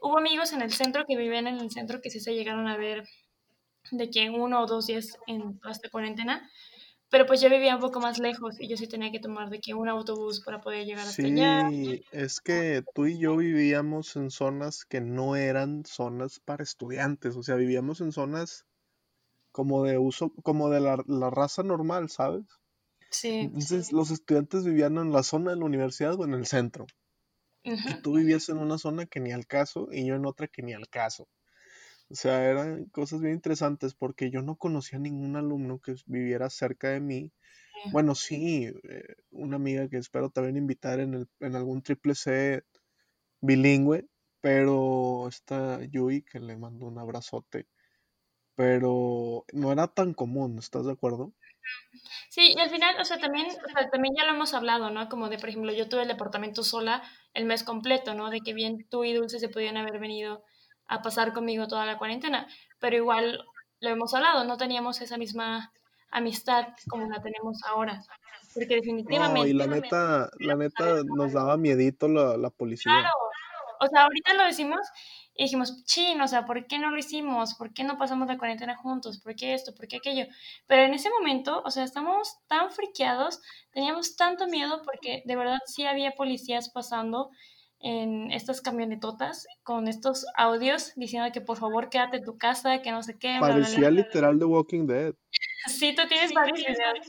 [0.02, 2.76] hubo amigos en el centro que vivían en el centro que sí se llegaron a
[2.76, 3.04] ver
[3.92, 6.50] de que uno o dos días en toda cuarentena,
[7.08, 9.60] pero pues yo vivía un poco más lejos y yo sí tenía que tomar de
[9.60, 11.68] que un autobús para poder llegar hasta allá.
[11.68, 17.36] Sí, es que tú y yo vivíamos en zonas que no eran zonas para estudiantes,
[17.36, 18.64] o sea, vivíamos en zonas
[19.52, 22.44] como de uso, como de la, la raza normal, ¿sabes?
[23.10, 23.40] Sí.
[23.40, 26.86] Entonces los estudiantes vivían en la zona de la universidad o en el centro.
[27.62, 30.62] Y tú vivías en una zona que ni al caso y yo en otra que
[30.62, 31.28] ni al caso.
[32.08, 36.50] O sea, eran cosas bien interesantes porque yo no conocía a ningún alumno que viviera
[36.50, 37.32] cerca de mí.
[37.92, 42.64] Bueno, sí, eh, una amiga que espero también invitar en, el, en algún triple C
[43.40, 44.08] bilingüe,
[44.40, 47.68] pero esta Yui, que le mando un abrazote,
[48.60, 51.32] pero no era tan común, ¿estás de acuerdo?
[52.28, 55.08] Sí, y al final, o sea, también, o sea, también ya lo hemos hablado, ¿no?
[55.08, 58.28] Como de, por ejemplo, yo tuve el departamento sola el mes completo, ¿no?
[58.28, 60.44] De que bien tú y Dulce se podían haber venido
[60.88, 62.48] a pasar conmigo toda la cuarentena,
[62.80, 63.46] pero igual
[63.80, 65.72] lo hemos hablado, no teníamos esa misma
[66.10, 68.02] amistad como la tenemos ahora.
[68.52, 69.40] Porque definitivamente...
[69.40, 72.92] No, y la neta, la neta nos daba miedito la, la policía.
[72.92, 73.08] Claro,
[73.80, 74.80] o sea, ahorita lo decimos
[75.40, 77.55] y dijimos, chin, o sea, ¿por qué no lo hicimos?
[77.55, 79.22] ¿Por qué no pasamos la cuarentena juntos?
[79.22, 79.74] ¿Por qué esto?
[79.74, 80.26] ¿Por qué aquello?
[80.66, 85.57] Pero en ese momento, o sea, estamos tan friqueados, teníamos tanto miedo porque de verdad
[85.64, 87.31] sí había policías pasando
[87.79, 92.90] en estas camionetotas con estos audios diciendo que por favor quédate en tu casa, que
[92.90, 93.38] no sé qué.
[93.40, 95.14] Parecía literal The Walking Dead.
[95.68, 97.09] Sí, tú tienes varios videos.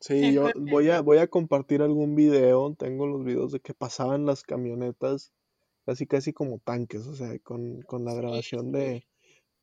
[0.00, 4.26] Sí, yo voy a, voy a compartir algún video, tengo los videos de que pasaban
[4.26, 5.32] las camionetas
[5.84, 9.06] casi casi como tanques, o sea, con, la grabación de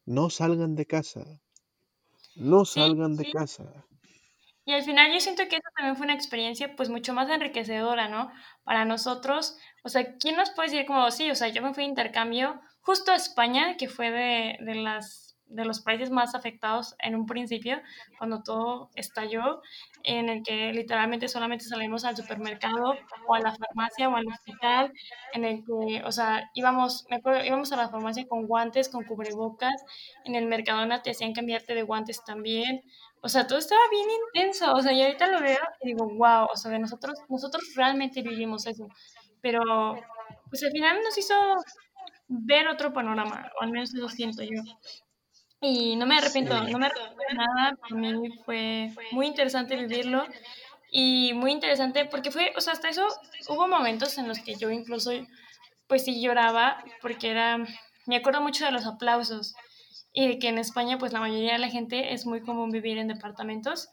[0.05, 1.23] no salgan de casa,
[2.35, 3.85] no salgan de casa.
[4.65, 8.07] Y al final yo siento que eso también fue una experiencia pues mucho más enriquecedora,
[8.07, 8.31] ¿no?
[8.63, 11.83] Para nosotros, o sea, ¿quién nos puede decir como, sí, o sea, yo me fui
[11.83, 16.95] de intercambio justo a España, que fue de, de las de los países más afectados
[16.99, 17.81] en un principio,
[18.17, 19.61] cuando todo estalló,
[20.03, 22.95] en el que literalmente solamente salimos al supermercado
[23.27, 24.93] o a la farmacia o al hospital,
[25.33, 29.03] en el que, o sea, íbamos, me acuerdo, íbamos a la farmacia con guantes, con
[29.03, 29.83] cubrebocas,
[30.25, 32.83] en el Mercadona te hacían cambiarte de guantes también,
[33.21, 36.47] o sea, todo estaba bien intenso, o sea, y ahorita lo veo y digo, wow,
[36.53, 38.87] o sea, nosotros, nosotros realmente vivimos eso,
[39.41, 39.61] pero
[40.49, 41.35] pues al final nos hizo
[42.27, 44.61] ver otro panorama, o al menos eso siento yo.
[45.61, 50.25] Y no me arrepiento, no me arrepiento de nada, para mí fue muy interesante vivirlo
[50.89, 53.05] y muy interesante porque fue, o sea, hasta eso
[53.49, 55.11] hubo momentos en los que yo incluso,
[55.87, 57.57] pues sí lloraba porque era,
[58.05, 59.53] me acuerdo mucho de los aplausos
[60.13, 62.97] y de que en España, pues la mayoría de la gente es muy común vivir
[62.97, 63.89] en departamentos,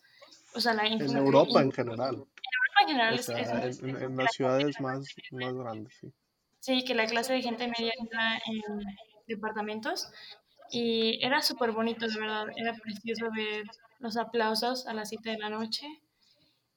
[0.54, 2.14] o sea, la En Europa en general.
[2.14, 6.12] En Europa en general es, en, las ciudades más, más grandes, sí.
[6.60, 8.62] Sí, que la clase de gente media entra en
[9.26, 10.08] departamentos
[10.70, 12.46] y era súper bonito, de verdad.
[12.56, 13.64] Era precioso ver
[13.98, 15.86] los aplausos a las 7 de la noche.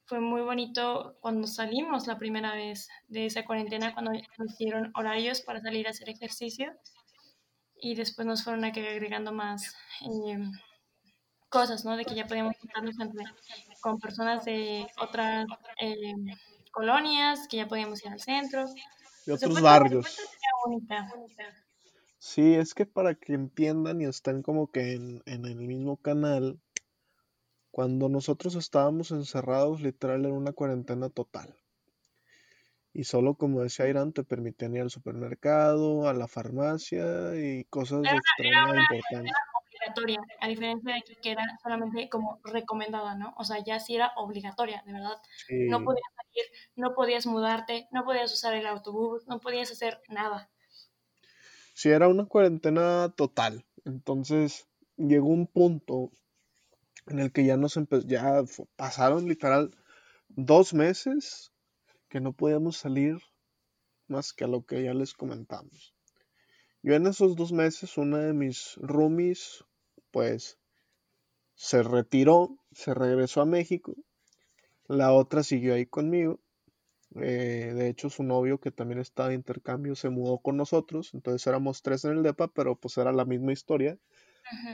[0.06, 5.42] Fue muy bonito cuando salimos la primera vez de esa cuarentena, cuando nos dieron horarios
[5.42, 6.74] para salir a hacer ejercicio.
[7.82, 10.38] Y después nos fueron agregando más eh,
[11.48, 11.96] cosas, ¿no?
[11.96, 12.96] De que ya podíamos juntarnos
[13.82, 15.46] con personas de otras
[15.80, 16.14] eh,
[16.72, 18.66] colonias, que ya podíamos ir al centro.
[19.26, 20.18] De otros barrios.
[22.20, 26.60] Sí, es que para que entiendan y estén como que en, el mismo canal,
[27.72, 31.56] cuando nosotros estábamos encerrados, literal en una cuarentena total.
[32.92, 38.02] Y solo, como decía Irán, te permitían ir al supermercado, a la farmacia y cosas
[38.04, 39.34] extremadamente importantes.
[39.64, 43.34] obligatoria, a diferencia de que era solamente como recomendada, ¿no?
[43.38, 45.22] O sea, ya sí era obligatoria, de verdad.
[45.70, 50.50] No podías salir, no podías mudarte, no podías usar el autobús, no podías hacer nada
[51.80, 53.66] si era una cuarentena total.
[53.86, 56.12] Entonces llegó un punto
[57.08, 58.44] en el que ya nos ya
[58.76, 59.72] pasaron literal
[60.28, 61.54] dos meses
[62.10, 63.16] que no podíamos salir
[64.10, 65.96] más que a lo que ya les comentamos.
[66.84, 69.64] Yo en esos dos meses, una de mis roomies,
[70.12, 70.60] pues,
[71.56, 73.96] se retiró, se regresó a México.
[74.90, 76.42] La otra siguió ahí conmigo.
[77.16, 81.12] Eh, de hecho, su novio, que también estaba de intercambio, se mudó con nosotros.
[81.14, 83.98] Entonces éramos tres en el DEPA, pero pues era la misma historia.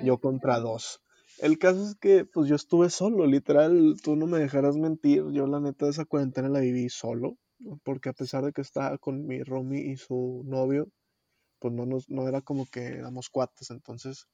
[0.03, 1.01] Yo contra dos.
[1.39, 5.23] El caso es que pues yo estuve solo, literal, tú no me dejarás mentir.
[5.31, 7.37] Yo la neta de esa cuarentena la viví solo.
[7.83, 10.89] Porque a pesar de que estaba con mi Romy y su novio,
[11.59, 13.71] pues no, nos, no era como que éramos cuates.
[13.71, 14.27] Entonces,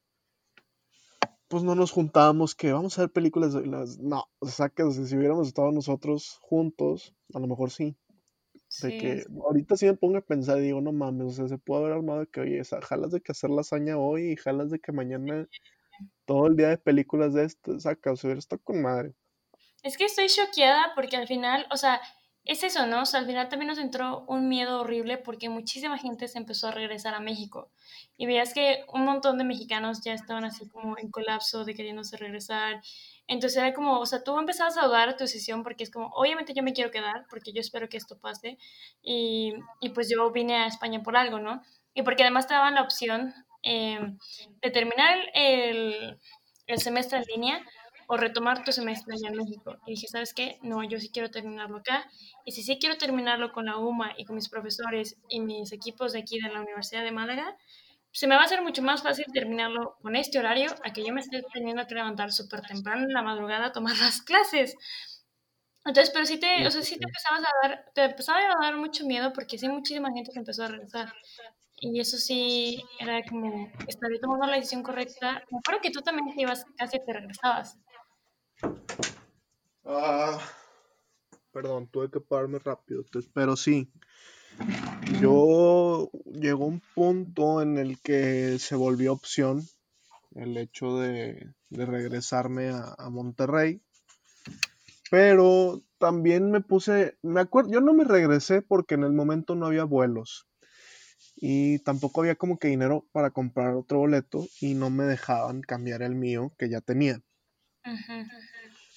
[1.52, 3.54] pues no nos juntábamos que vamos a ver películas.
[3.98, 7.94] No, o sea que si hubiéramos estado nosotros juntos, a lo mejor sí.
[8.80, 11.58] De que ahorita sí me pongo a pensar y digo, no mames, o sea, se
[11.58, 14.92] puede haber armado que, oye, jalas de que hacer lasaña hoy y jalas de que
[14.92, 15.46] mañana
[16.24, 19.12] todo el día de películas de esto, saca, o sea, esto con madre.
[19.82, 22.00] Es que estoy choqueada porque al final, o sea,
[22.44, 23.02] es eso, ¿no?
[23.02, 26.68] O sea, al final también nos entró un miedo horrible porque muchísima gente se empezó
[26.68, 27.70] a regresar a México.
[28.16, 32.16] Y veías que un montón de mexicanos ya estaban así como en colapso de queriéndose
[32.16, 32.82] regresar.
[33.28, 36.52] Entonces era como, o sea, tú empezabas a dudar tu decisión porque es como, obviamente
[36.52, 38.58] yo me quiero quedar porque yo espero que esto pase.
[39.02, 41.62] Y, y pues yo vine a España por algo, ¿no?
[41.94, 44.00] Y porque además te daban la opción eh,
[44.60, 46.18] de terminar el,
[46.66, 47.64] el semestre en línea
[48.12, 49.78] o retomar tu semestre allá en México.
[49.86, 50.58] Y dije, ¿sabes qué?
[50.60, 52.10] No, yo sí quiero terminarlo acá.
[52.44, 56.12] Y si sí quiero terminarlo con la UMA y con mis profesores y mis equipos
[56.12, 57.56] de aquí de la Universidad de Málaga,
[58.10, 61.14] se me va a hacer mucho más fácil terminarlo con este horario a que yo
[61.14, 64.76] me esté teniendo que levantar súper temprano en la madrugada a tomar las clases.
[65.86, 68.76] Entonces, pero sí te, o sea, sí te empezabas a dar, te empezaba a dar
[68.76, 71.14] mucho miedo porque sí muchísima gente se empezó a regresar.
[71.80, 75.42] Y eso sí, era como, estaré tomando la decisión correcta.
[75.50, 77.78] Me acuerdo que tú también te ibas, casi te regresabas.
[79.84, 80.38] Ah,
[81.52, 83.90] perdón, tuve que pararme rápido, pero sí.
[85.20, 89.62] Yo llegó un punto en el que se volvió opción
[90.34, 93.82] el hecho de, regresarme a, a, Monterrey.
[95.10, 99.66] Pero también me puse, me acuerdo, yo no me regresé porque en el momento no
[99.66, 100.46] había vuelos
[101.36, 106.02] y tampoco había como que dinero para comprar otro boleto y no me dejaban cambiar
[106.02, 107.20] el mío que ya tenía.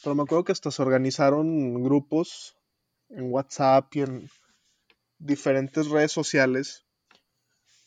[0.04, 2.58] Pero me acuerdo que hasta se organizaron grupos
[3.10, 4.30] en WhatsApp y en
[5.17, 6.86] diferentes redes sociales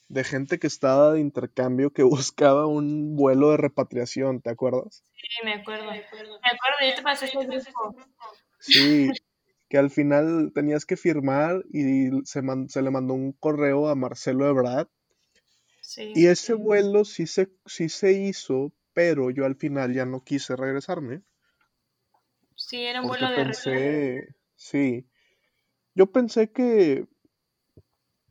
[0.08, 5.04] de gente que estaba de intercambio que buscaba un vuelo de repatriación, ¿te acuerdas?
[5.14, 5.84] Sí, me acuerdo.
[5.86, 6.38] Me acuerdo,
[6.88, 7.96] yo te pasé ese grupo.
[8.60, 9.08] Sí,
[9.68, 14.48] que al final tenías que firmar y se, se le mandó un correo a Marcelo
[14.48, 14.88] Ebrard.
[15.80, 20.24] Sí, y ese vuelo sí se, sí se hizo, pero yo al final ya no
[20.24, 21.22] quise regresarme.
[22.56, 25.08] Sí, era un vuelo de pensé, Sí.
[25.94, 27.06] Yo pensé que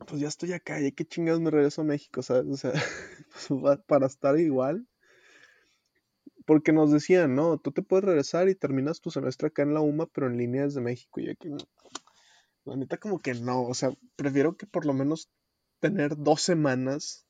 [0.06, 2.44] pues ya estoy acá, y qué chingados me regreso a México, ¿sabes?
[2.52, 2.72] O sea,
[3.48, 4.86] pues, para estar igual.
[6.44, 9.80] Porque nos decían, no, tú te puedes regresar y terminas tu semestre acá en la
[9.80, 11.18] UMA, pero en línea desde México.
[11.18, 11.48] Y aquí,
[12.64, 13.62] la neta, como que no.
[13.62, 15.30] O sea, prefiero que por lo menos
[15.80, 17.26] tener dos semanas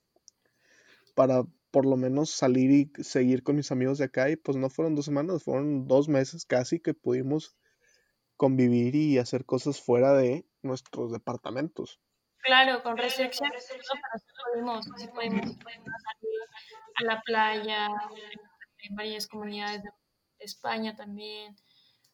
[1.14, 1.44] para
[1.78, 4.28] por lo menos salir y seguir con mis amigos de acá.
[4.28, 7.56] Y pues no fueron dos semanas, fueron dos meses casi que pudimos
[8.36, 12.00] convivir y hacer cosas fuera de nuestros departamentos.
[12.38, 13.88] Claro, con restricciones, pero sí
[14.44, 16.40] podemos, sí podemos, salir
[16.96, 17.86] a la playa,
[18.80, 19.90] en varias comunidades de
[20.40, 21.54] España también.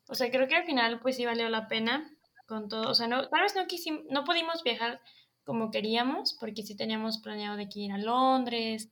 [0.08, 2.06] O sea, creo que al final pues sí valió la pena
[2.46, 2.90] con todo.
[2.90, 5.00] O sea, no, tal vez no quisimos, no pudimos viajar
[5.42, 8.90] como queríamos, porque sí teníamos planeado de que ir a Londres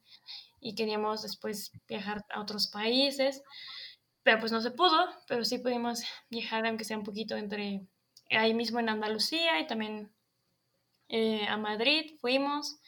[0.63, 3.43] y queríamos después viajar a otros países,
[4.23, 7.87] pero pues no se pudo, pero sí pudimos viajar aunque sea un poquito entre
[8.31, 10.11] ahí mismo en Andalucía y también
[11.09, 12.79] eh, a Madrid fuimos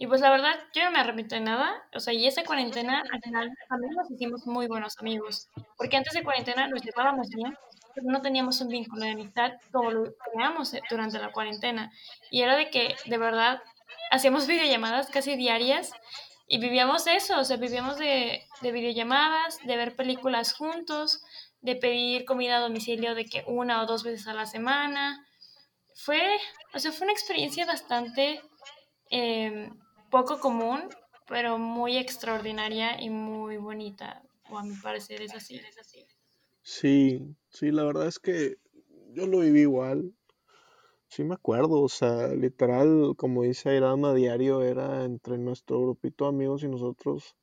[0.00, 1.70] y pues la verdad, yo no me arrepiento de nada.
[1.94, 5.50] O sea, y esa cuarentena, al final, también nos hicimos muy buenos amigos.
[5.76, 7.54] Porque antes de cuarentena nos llevábamos bien,
[7.94, 11.92] pero no teníamos un vínculo de amistad como lo teníamos durante la cuarentena.
[12.30, 13.62] Y era de que, de verdad,
[14.10, 15.92] hacíamos videollamadas casi diarias
[16.50, 17.40] y vivíamos eso.
[17.40, 21.22] O sea, vivíamos de, de videollamadas, de ver películas juntos,
[21.62, 25.26] de pedir comida a domicilio de que una o dos veces a la semana.
[25.94, 26.20] Fue,
[26.74, 28.42] o sea, fue una experiencia bastante...
[29.10, 29.70] Eh,
[30.10, 30.88] poco común,
[31.26, 35.56] pero muy extraordinaria y muy bonita, o a mi parecer es así.
[35.56, 36.04] Es así.
[36.62, 38.56] Sí, sí, la verdad es que
[39.12, 40.12] yo lo viví igual.
[41.10, 46.30] Sí me acuerdo, o sea, literal, como dice Airama, diario era entre nuestro grupito de
[46.30, 47.36] amigos y nosotros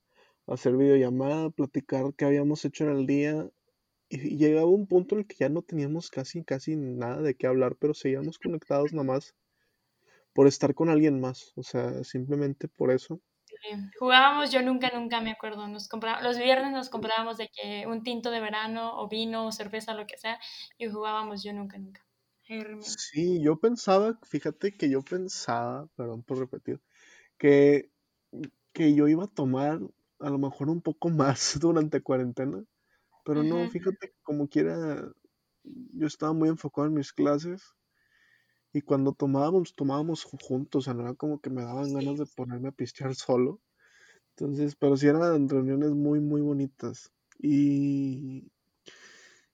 [0.48, 3.50] hacer videollamada, platicar qué habíamos hecho en el día.
[4.10, 7.48] Y llegaba un punto en el que ya no teníamos casi, casi nada de qué
[7.48, 9.36] hablar, pero seguíamos conectados nada más
[10.34, 13.20] por estar con alguien más, o sea, simplemente por eso.
[14.00, 15.90] Jugábamos, yo nunca, nunca me acuerdo, nos
[16.22, 20.08] los viernes nos comprábamos de que un tinto de verano o vino o cerveza, lo
[20.08, 20.40] que sea,
[20.78, 22.07] y jugábamos yo nunca, nunca.
[22.80, 26.82] Sí, yo pensaba, fíjate que yo pensaba, perdón por repetir,
[27.38, 27.92] que,
[28.74, 29.82] que yo iba a tomar
[30.20, 32.66] a lo mejor un poco más durante cuarentena,
[33.24, 35.12] pero no, fíjate, como quiera,
[35.66, 37.76] yo estaba muy enfocado en mis clases
[38.74, 42.26] y cuando tomábamos, tomábamos juntos, o sea, no era como que me daban ganas de
[42.26, 43.62] ponerme a pistear solo.
[44.32, 47.12] Entonces, pero sí eran reuniones muy, muy bonitas.
[47.40, 48.52] Y,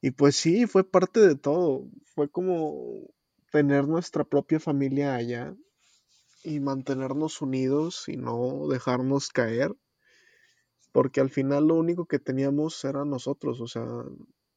[0.04, 1.88] y pues sí, fue parte de todo.
[2.14, 3.08] Fue como
[3.54, 5.56] tener nuestra propia familia allá
[6.44, 9.74] y mantenernos unidos y no dejarnos caer.
[10.92, 13.86] Porque al final lo único que teníamos era nosotros, o sea,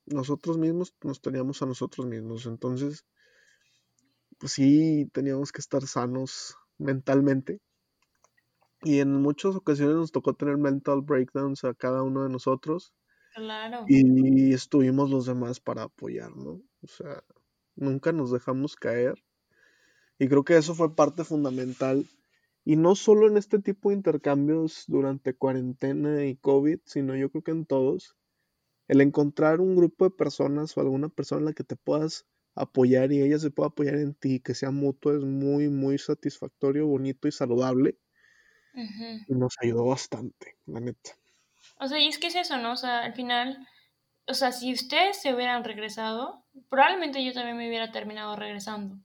[0.06, 2.46] nosotros mismos nos teníamos a nosotros mismos.
[2.46, 3.04] Entonces,
[4.40, 7.61] pues sí teníamos que estar sanos mentalmente.
[8.82, 12.92] Y en muchas ocasiones nos tocó tener mental breakdowns a cada uno de nosotros.
[13.37, 13.84] Claro.
[13.89, 16.62] Y estuvimos los demás para apoyar, ¿no?
[16.82, 17.22] O sea,
[17.76, 19.14] nunca nos dejamos caer.
[20.18, 22.07] Y creo que eso fue parte fundamental.
[22.64, 27.43] Y no solo en este tipo de intercambios durante cuarentena y COVID, sino yo creo
[27.43, 28.16] que en todos.
[28.89, 33.12] El encontrar un grupo de personas o alguna persona en la que te puedas apoyar
[33.12, 37.28] y ella se puede apoyar en ti, que sea mutuo, es muy, muy satisfactorio, bonito
[37.28, 37.99] y saludable.
[39.28, 41.18] Y nos ayudó bastante, la neta.
[41.79, 42.73] O sea, y es que es eso, ¿no?
[42.73, 43.67] O sea, al final,
[44.27, 48.99] o sea, si ustedes se hubieran regresado, probablemente yo también me hubiera terminado regresando.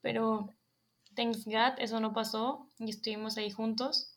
[0.00, 0.54] Pero,
[1.14, 4.16] thanks God, eso no pasó y estuvimos ahí juntos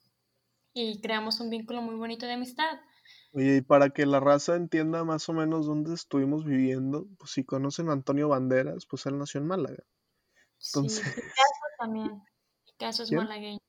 [0.73, 2.79] y creamos un vínculo muy bonito de amistad.
[3.33, 7.43] Oye, y para que la raza entienda más o menos dónde estuvimos viviendo, pues si
[7.43, 9.83] conocen a Antonio Banderas, pues él nació en Málaga.
[10.67, 11.05] Entonces...
[11.05, 11.21] Sí,
[11.79, 12.21] también.
[12.65, 13.23] Picasso es ¿Quién?
[13.23, 13.59] malagueño.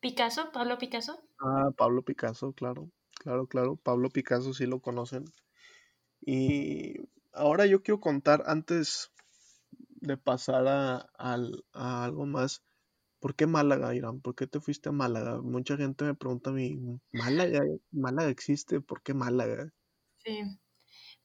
[0.00, 0.52] ¿Picasso?
[0.52, 1.20] ¿Pablo Picasso?
[1.40, 2.90] Ah, Pablo Picasso, claro,
[3.26, 3.74] claro, claro.
[3.76, 5.24] Pablo Picasso sí lo conocen.
[6.20, 6.94] Y
[7.32, 9.10] ahora yo quiero contar, antes
[10.00, 12.62] de pasar a, a algo más,
[13.20, 14.20] ¿por qué Málaga, Irán?
[14.20, 15.42] ¿Por qué te fuiste a Málaga?
[15.42, 16.78] Mucha gente me pregunta a mí,
[17.12, 17.62] ¿Málaga?
[17.90, 18.80] ¿Málaga existe?
[18.80, 19.72] ¿Por qué Málaga?
[20.18, 20.40] Sí.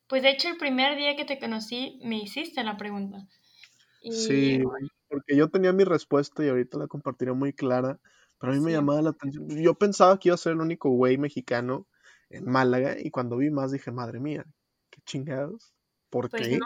[0.08, 3.28] Pues de hecho el primer día que te conocí me hiciste la pregunta.
[4.04, 4.60] Y Sí,
[5.10, 8.00] porque yo tenía mi respuesta y ahorita la compartiré muy clara,
[8.42, 9.48] pero a mí me llamaba la atención.
[9.50, 11.88] Yo pensaba que iba a ser el único güey mexicano
[12.32, 14.46] en Málaga y cuando vi más dije, madre mía,
[14.90, 15.74] qué chingados,
[16.10, 16.60] ¿por pues no, qué?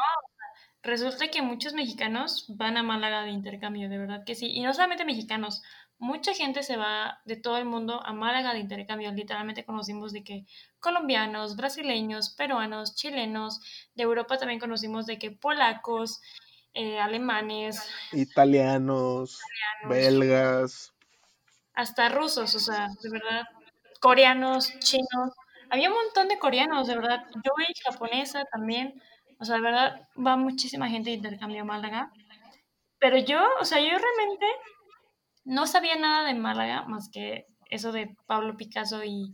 [0.84, 4.52] resulta que muchos mexicanos van a Málaga de intercambio, de verdad que sí.
[4.52, 5.64] Y no solamente mexicanos,
[5.98, 9.12] mucha gente se va de todo el mundo a Málaga de intercambio.
[9.12, 10.46] Literalmente conocimos de que
[10.80, 13.60] colombianos, brasileños, peruanos, chilenos,
[13.96, 16.22] de Europa también conocimos de que polacos,
[16.74, 19.40] eh, alemanes, Italianos,
[19.84, 20.95] nos- belgas,
[21.76, 23.44] hasta rusos, o sea, de verdad,
[24.00, 25.32] coreanos, chinos.
[25.70, 27.26] Había un montón de coreanos, de verdad.
[27.44, 29.02] Yo vi japonesa también.
[29.40, 32.12] O sea, de verdad, va muchísima gente de intercambio a Málaga.
[33.00, 34.46] Pero yo, o sea, yo realmente
[35.44, 39.34] no sabía nada de Málaga, más que eso de Pablo Picasso y,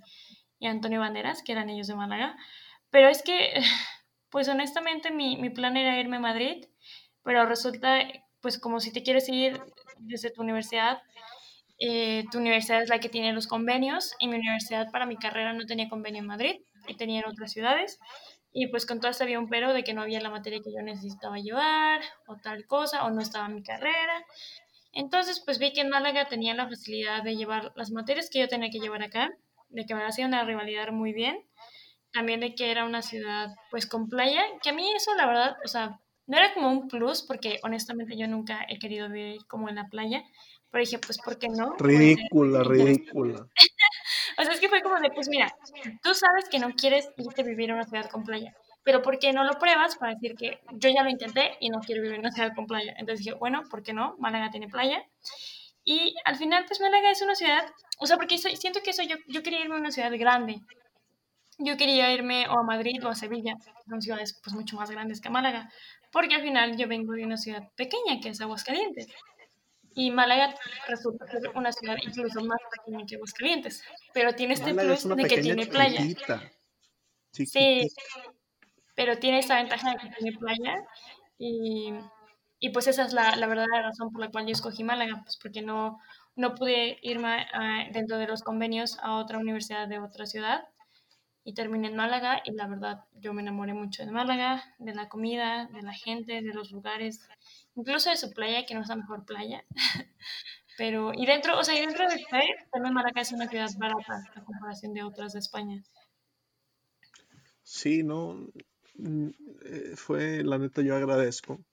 [0.59, 2.35] y Antonio Banderas, que eran ellos de Málaga.
[2.89, 3.61] Pero es que,
[4.29, 6.65] pues honestamente, mi, mi plan era irme a Madrid,
[7.23, 7.99] pero resulta,
[8.41, 9.61] pues como si te quieres ir
[9.99, 11.01] desde tu universidad,
[11.83, 15.51] eh, tu universidad es la que tiene los convenios y mi universidad para mi carrera
[15.51, 17.97] no tenía convenio en Madrid y tenía en otras ciudades.
[18.53, 20.71] Y pues con todo esto había un pero de que no había la materia que
[20.71, 24.23] yo necesitaba llevar o tal cosa o no estaba en mi carrera.
[24.93, 28.47] Entonces pues vi que en Málaga tenía la facilidad de llevar las materias que yo
[28.47, 29.31] tenía que llevar acá,
[29.69, 31.39] de que me hacía una rivalidad muy bien.
[32.13, 35.57] También de que era una ciudad pues con playa, que a mí eso la verdad,
[35.65, 39.67] o sea, no era como un plus porque honestamente yo nunca he querido vivir como
[39.67, 40.23] en la playa,
[40.71, 41.75] pero dije pues ¿por qué no?
[41.77, 43.47] Ridícula, ridícula.
[44.37, 45.53] O sea, es que fue como de, pues mira,
[46.01, 49.19] tú sabes que no quieres irte a vivir en una ciudad con playa, pero ¿por
[49.19, 52.15] qué no lo pruebas para decir que yo ya lo intenté y no quiero vivir
[52.15, 52.93] en una ciudad con playa?
[52.97, 54.15] Entonces dije, bueno, ¿por qué no?
[54.19, 55.03] Málaga tiene playa.
[55.83, 57.65] Y al final, pues Málaga es una ciudad,
[57.99, 60.61] o sea, porque soy- siento que eso yo, yo quería irme a una ciudad grande.
[61.57, 63.53] Yo quería irme o a Madrid o a Sevilla,
[63.87, 65.69] son ciudades pues mucho más grandes que Málaga,
[66.11, 69.07] porque al final yo vengo de una ciudad pequeña que es Aguascalientes.
[69.93, 70.55] Y Málaga
[70.87, 73.83] resulta ser una ciudad incluso más pequeña que Aguascalientes,
[74.13, 76.01] pero tiene este Málaga plus de que tiene playa.
[77.45, 77.87] Sí,
[78.95, 80.75] pero tiene esa ventaja de que tiene playa
[81.37, 81.93] y,
[82.59, 85.37] y pues esa es la, la verdadera razón por la cual yo escogí Málaga, pues
[85.41, 85.99] porque no,
[86.35, 90.63] no pude irme a- dentro de los convenios a otra universidad de otra ciudad
[91.43, 95.09] y terminé en Málaga y la verdad yo me enamoré mucho de Málaga, de la
[95.09, 97.27] comida, de la gente, de los lugares,
[97.75, 99.65] incluso de su playa, que no es la mejor playa,
[100.77, 104.23] pero y dentro, o sea, y dentro de España, también Málaga es una ciudad barata
[104.35, 105.83] a comparación de otras de España.
[107.63, 108.47] Sí, no,
[108.95, 109.29] mm,
[109.65, 111.63] eh, fue, la neta, yo agradezco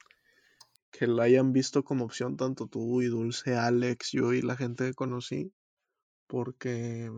[0.91, 4.87] que la hayan visto como opción tanto tú y Dulce, Alex, yo y la gente
[4.87, 5.53] que conocí,
[6.27, 7.11] porque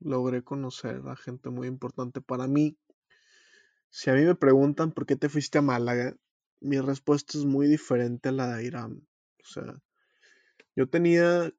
[0.00, 2.78] logré conocer a gente muy importante para mí.
[3.90, 6.14] Si a mí me preguntan por qué te fuiste a Málaga,
[6.60, 9.06] mi respuesta es muy diferente a la de Irán.
[9.42, 9.80] O sea,
[10.76, 11.52] yo tenía,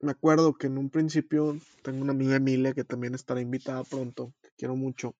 [0.00, 4.34] me acuerdo que en un principio tengo una amiga Emilia que también estará invitada pronto,
[4.42, 5.16] que quiero mucho,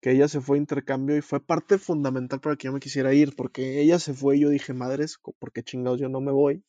[0.00, 3.12] que ella se fue a intercambio y fue parte fundamental para que yo me quisiera
[3.12, 6.32] ir, porque ella se fue y yo dije, madres, ¿por qué chingados yo no me
[6.32, 6.64] voy?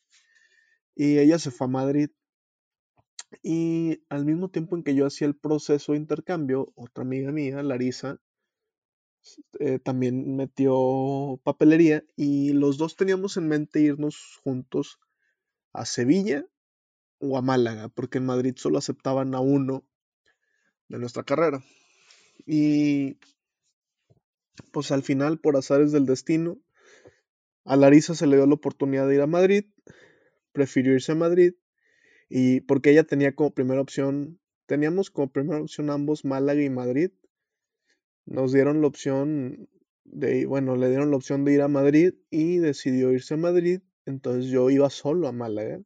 [0.95, 2.09] Y ella se fue a Madrid
[3.41, 7.63] y al mismo tiempo en que yo hacía el proceso de intercambio, otra amiga mía,
[7.63, 8.19] Larisa,
[9.59, 14.99] eh, también metió papelería y los dos teníamos en mente irnos juntos
[15.73, 16.45] a Sevilla
[17.19, 19.85] o a Málaga, porque en Madrid solo aceptaban a uno
[20.89, 21.63] de nuestra carrera.
[22.45, 23.19] Y
[24.71, 26.57] pues al final, por azares del destino,
[27.63, 29.65] a Larisa se le dio la oportunidad de ir a Madrid,
[30.51, 31.53] prefirió irse a Madrid
[32.33, 37.11] y porque ella tenía como primera opción, teníamos como primera opción ambos Málaga y Madrid,
[38.25, 39.67] nos dieron la opción
[40.05, 43.81] de, bueno, le dieron la opción de ir a Madrid y decidió irse a Madrid,
[44.05, 45.81] entonces yo iba solo a Málaga.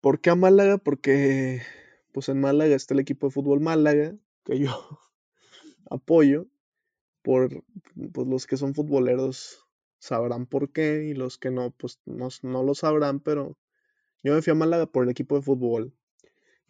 [0.00, 0.78] ¿Por qué a Málaga?
[0.78, 1.62] Porque
[2.10, 4.98] pues en Málaga está el equipo de fútbol Málaga, que yo
[5.90, 6.48] apoyo,
[7.22, 7.62] por
[8.12, 9.64] pues los que son futboleros
[10.00, 13.56] sabrán por qué y los que no, pues no, no lo sabrán, pero
[14.22, 15.94] yo me fui a Málaga por el equipo de fútbol,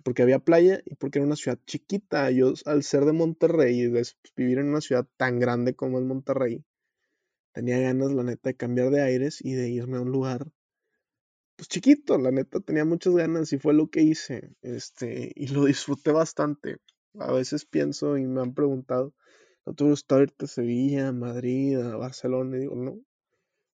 [0.05, 2.31] porque había playa y porque era una ciudad chiquita.
[2.31, 6.05] Yo al ser de Monterrey y de vivir en una ciudad tan grande como es
[6.05, 6.65] Monterrey,
[7.53, 10.53] tenía ganas, la neta, de cambiar de aires y de irme a un lugar
[11.57, 15.65] pues chiquito, la neta tenía muchas ganas y fue lo que hice, este, y lo
[15.65, 16.79] disfruté bastante.
[17.19, 19.15] A veces pienso y me han preguntado,
[19.67, 22.57] ¿no te gustó irte a Sevilla, Madrid, Barcelona?
[22.57, 22.99] Y digo, no,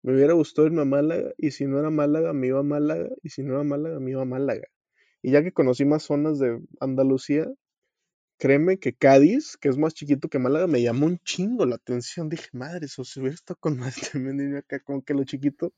[0.05, 3.09] me hubiera gustado irme a Málaga y si no era Málaga, me iba a Málaga
[3.23, 4.67] y si no era Málaga, me iba a Málaga.
[5.23, 7.47] Y ya que conocí más zonas de Andalucía,
[8.37, 12.29] créeme que Cádiz, que es más chiquito que Málaga, me llamó un chingo la atención.
[12.29, 15.73] Dije, madre, eso si hubiera estado con más también acá, como que lo chiquito,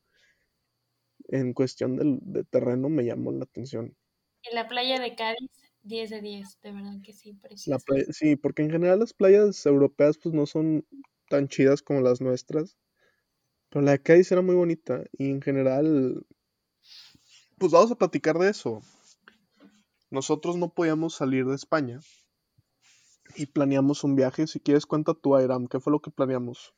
[1.30, 3.95] en cuestión del, de terreno, me llamó la atención.
[4.43, 5.51] En la playa de Cádiz,
[5.84, 7.34] 10 de 10, de verdad que sí,
[7.65, 10.86] La sí, porque en general las playas europeas pues no son
[11.30, 12.78] tan chidas como las nuestras.
[13.70, 16.26] Pero la de Cádiz era muy bonita y en general,
[17.57, 18.82] pues vamos a platicar de eso.
[20.09, 21.99] Nosotros no podíamos salir de España
[23.36, 24.47] y planeamos un viaje.
[24.47, 26.74] Si quieres, cuenta tú, Airam, ¿qué fue lo que planeamos?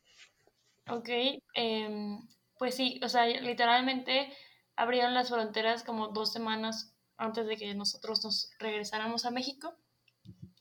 [0.90, 1.10] Ok,
[1.54, 2.20] em,
[2.58, 4.34] pues sí, o sea, literalmente
[4.76, 9.76] abrieron las fronteras como dos semanas antes de que nosotros nos regresáramos a México.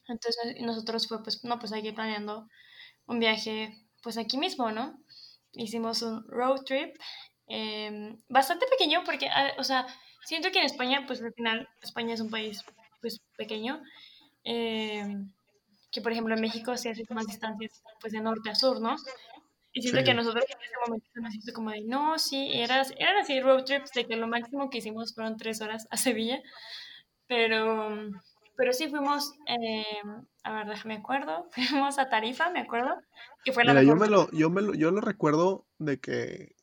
[0.07, 2.49] Entonces nosotros fue, pues, no, pues aquí planeando
[3.07, 4.99] un viaje, pues aquí mismo, ¿no?
[5.59, 6.97] Hicimos un road trip
[7.49, 9.87] em, bastante pequeño porque, ah, o sea,
[10.25, 12.63] siento que en España, pues al final, España es un país
[13.01, 13.83] pues pequeño,
[14.45, 15.31] em,
[15.93, 18.97] que por ejemplo en México se hace más distancias pues de norte a sur, ¿no?
[19.73, 23.17] Y siento que nosotros en ese momento nos hizo como de, no, sí, eran, eran
[23.19, 26.41] así road trips de que lo máximo que hicimos fueron tres horas a Sevilla,
[27.27, 28.11] pero,
[28.59, 29.85] pero sí fuimos, eh,
[30.43, 33.01] a ver, déjame acuerdo, fuimos a Tarifa, me acuerdo,
[33.45, 36.57] que fue la Mira, yo me lo, yo me lo, yo lo recuerdo de que...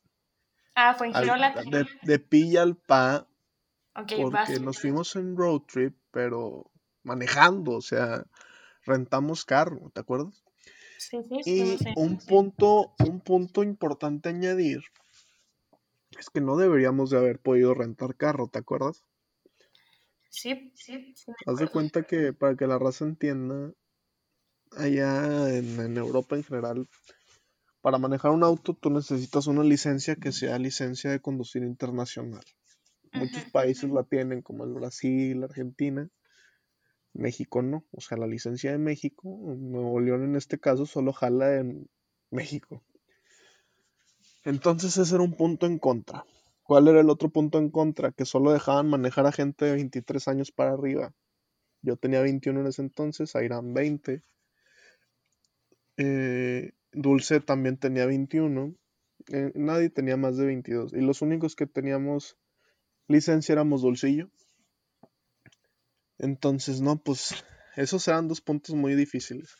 [0.75, 1.55] Ah, fue en Girola.
[1.71, 3.27] De, de Pilla al Pa,
[3.93, 6.69] porque nos fuimos en road trip, pero
[7.03, 8.25] manejando, o sea,
[8.83, 10.43] rentamos carro, ¿te acuerdas?
[10.97, 14.83] Sí, sí, y un punto, un punto importante a añadir
[16.19, 19.05] es que no deberíamos de haber podido rentar carro, ¿te acuerdas?
[20.35, 21.13] Sí, sí.
[21.15, 23.71] sí Haz de cuenta que para que la raza entienda,
[24.71, 26.89] allá en, Europa en general,
[27.81, 32.43] para manejar un auto tú necesitas una licencia que sea licencia de conducir internacional.
[33.13, 36.09] Muchos países la tienen, como el Brasil, Argentina.
[37.13, 37.85] México no.
[37.91, 41.89] O sea, la licencia de México, Nuevo León en este caso, solo jala en
[42.29, 42.83] México.
[44.43, 46.25] Entonces ese era un punto en contra.
[46.65, 48.11] ¿Cuál era el otro punto en contra?
[48.11, 51.13] Que solo dejaban manejar a gente de 23 años para arriba.
[51.83, 54.23] Yo tenía 21 en ese entonces, Airan 20.
[55.97, 58.75] Eh, Dulce también tenía 21.
[59.31, 60.93] Eh, nadie tenía más de 22.
[60.93, 62.35] Y los únicos que teníamos
[63.07, 64.31] licencia éramos Dulcillo.
[66.17, 67.45] Entonces, no, pues
[67.75, 69.55] esos eran dos puntos muy difíciles.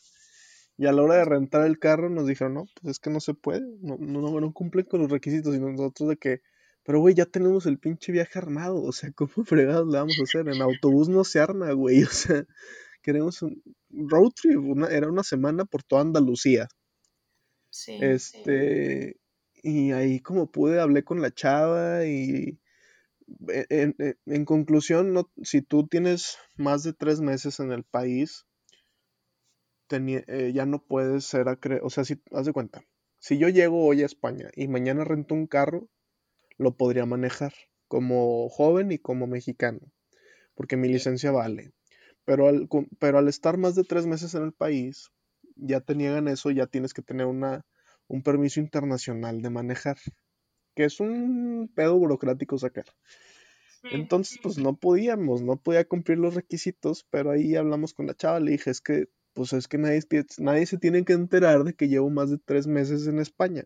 [0.75, 3.19] Y a la hora de rentar el carro nos dijeron, no, pues es que no
[3.19, 5.55] se puede, no, no, no, no cumplen con los requisitos.
[5.55, 6.41] Y nosotros de que,
[6.85, 8.81] pero, güey, ya tenemos el pinche viaje armado.
[8.83, 10.47] O sea, ¿cómo fregados le vamos a hacer?
[10.47, 12.03] En autobús no se arma, güey.
[12.03, 12.45] O sea,
[13.01, 14.59] queremos un road trip.
[14.89, 16.67] era una semana por toda Andalucía.
[17.71, 17.97] Sí.
[18.01, 19.17] Este.
[19.63, 22.59] Y ahí, como pude, hablé con la chava y.
[23.47, 28.45] En, conclusión, no, si tú tienes más de tres meses en el país,
[29.89, 31.47] eh, ya no puedes ser
[31.81, 32.83] O sea, si, haz de cuenta.
[33.17, 35.89] Si yo llego hoy a España y mañana rento un carro,
[36.57, 37.53] lo podría manejar
[37.87, 39.79] como joven y como mexicano,
[40.55, 41.71] porque mi licencia vale.
[42.25, 42.67] Pero al,
[42.99, 45.11] pero al estar más de tres meses en el país,
[45.55, 47.65] ya te niegan eso, ya tienes que tener una,
[48.07, 49.97] un permiso internacional de manejar,
[50.75, 52.85] que es un pedo burocrático sacar.
[53.83, 58.39] Entonces, pues no podíamos, no podía cumplir los requisitos, pero ahí hablamos con la chava,
[58.39, 60.01] le dije, es que, pues es que nadie,
[60.39, 63.65] nadie se tiene que enterar de que llevo más de tres meses en España.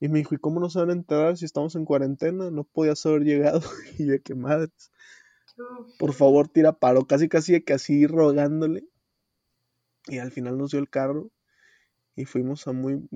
[0.00, 2.50] Y me dijo, ¿y cómo no se van a enterar si estamos en cuarentena?
[2.50, 3.60] No podías haber llegado.
[3.98, 4.90] y de qué madres.
[5.98, 7.06] Por favor, tira paro.
[7.06, 8.84] Casi, casi que así rogándole.
[10.06, 11.30] Y al final nos dio el carro.
[12.16, 13.08] Y fuimos a muy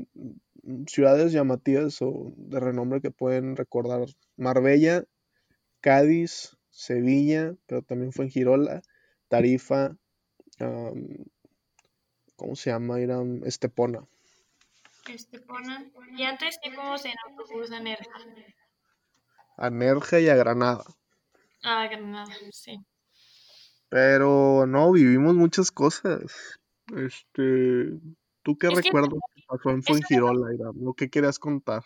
[0.86, 4.06] ciudades llamativas o de renombre que pueden recordar.
[4.36, 5.04] Marbella,
[5.80, 8.82] Cádiz, Sevilla, pero también fue en Girola,
[9.28, 9.96] Tarifa,
[12.36, 13.00] ¿cómo se llama?
[13.00, 14.06] Era Estepona.
[15.14, 15.90] Estepona.
[16.16, 18.10] Y antes fuimos en autobús a Nerja.
[19.56, 20.84] A Nerja y a Granada.
[21.62, 22.78] Ah, Granada, sí.
[23.88, 26.58] Pero no, vivimos muchas cosas.
[26.96, 27.90] Este,
[28.42, 31.82] ¿tú qué recuerdas que pasó en Fuengirola, ¿Lo que querías contar?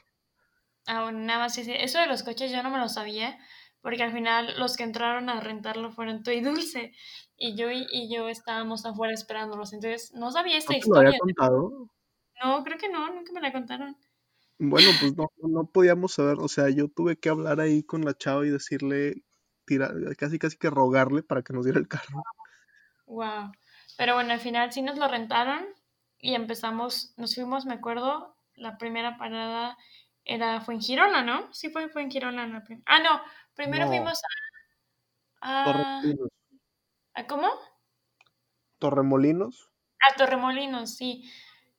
[0.87, 3.39] Ah, bueno, nada más, eso de los coches yo no me lo sabía,
[3.81, 6.93] porque al final los que entraron a rentarlo fueron tú y Dulce,
[7.37, 11.03] y yo y, yo estábamos afuera esperándolos, entonces no sabía esta historia.
[11.03, 11.91] Lo había contado?
[12.43, 13.97] No, creo que no, nunca me la contaron.
[14.59, 18.17] Bueno, pues no, no podíamos saber, o sea, yo tuve que hablar ahí con la
[18.17, 19.25] chava y decirle,
[19.65, 22.23] tirar, casi casi que rogarle para que nos diera el carro.
[23.07, 23.53] Wow.
[23.97, 25.67] Pero bueno, al final sí nos lo rentaron
[26.19, 29.77] y empezamos, nos fuimos, me acuerdo, la primera parada
[30.25, 31.53] era fue en Girona, ¿no?
[31.53, 32.63] Sí fue, fue en Girona la.
[32.87, 33.21] Ah, no,
[33.55, 33.91] primero No.
[33.91, 34.21] fuimos
[35.41, 36.29] a, a, Torremolinos.
[37.15, 37.49] ¿a cómo?
[38.79, 39.71] Torremolinos.
[40.01, 41.29] A Torremolinos, sí.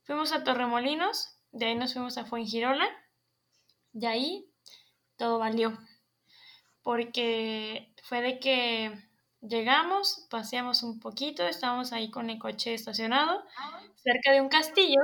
[0.03, 2.89] Fuimos a Torremolinos, de ahí nos fuimos a Fuengirola,
[3.93, 4.45] de ahí
[5.17, 5.77] todo valió.
[6.81, 8.91] Porque fue de que
[9.41, 13.43] llegamos, paseamos un poquito, estábamos ahí con el coche estacionado,
[13.95, 15.01] cerca de un castillo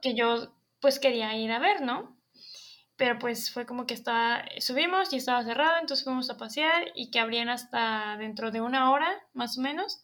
[0.00, 2.16] que yo pues quería ir a ver, ¿no?
[2.96, 7.10] Pero pues fue como que estaba, subimos y estaba cerrado, entonces fuimos a pasear y
[7.10, 10.02] que abrían hasta dentro de una hora, más o menos.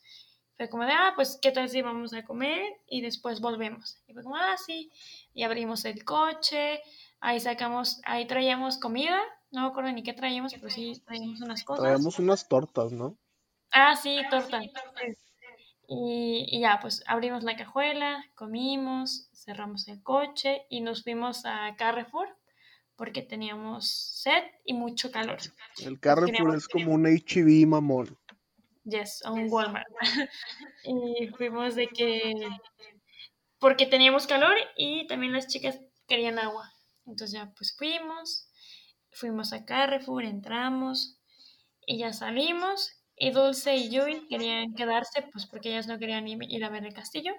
[0.57, 4.03] Fue como de, ah, pues, ¿qué tal si vamos a comer y después volvemos?
[4.07, 4.91] Y fue como, ah, sí.
[5.35, 6.81] Y abrimos el coche,
[7.21, 11.63] ahí sacamos, ahí traíamos comida, no me acuerdo ni qué traíamos, pero sí traíamos unas
[11.63, 11.83] cosas.
[11.83, 13.19] Traíamos unas tortas, ¿no?
[13.71, 14.63] Ah, sí, torta.
[15.89, 21.77] Y, y ya, pues abrimos la cajuela, comimos, cerramos el coche y nos fuimos a
[21.77, 22.29] Carrefour
[22.97, 23.89] porque teníamos
[24.23, 25.39] sed y mucho calor.
[25.85, 28.19] El Carrefour Queríamos- es como un HB mamón.
[28.87, 29.87] Yes, a un Walmart.
[30.85, 32.33] y fuimos de que.
[33.59, 36.73] Porque teníamos calor y también las chicas querían agua.
[37.05, 38.49] Entonces ya pues fuimos,
[39.11, 41.19] fuimos a Carrefour, entramos
[41.87, 42.93] y ya salimos.
[43.17, 46.85] Y Dulce y Yui querían quedarse, pues porque ellas no querían ir ir a ver
[46.85, 47.33] el castillo.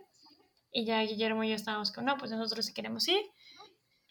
[0.72, 3.22] Y ya Guillermo y yo estábamos con, no, pues nosotros sí queremos ir.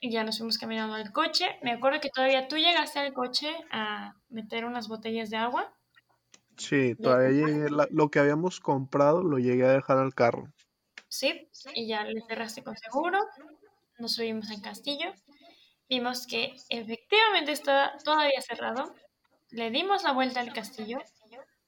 [0.00, 1.58] Y ya nos fuimos caminando al coche.
[1.62, 5.74] Me acuerdo que todavía tú llegaste al coche a meter unas botellas de agua.
[6.58, 10.52] Sí, todavía llegué, la- lo que habíamos comprado lo llegué a dejar al carro.
[11.08, 13.20] Sí, y ya le cerraste con seguro.
[13.98, 15.12] Nos subimos al castillo.
[15.88, 18.94] Vimos que efectivamente estaba todavía cerrado.
[19.50, 20.98] Le dimos la vuelta al castillo.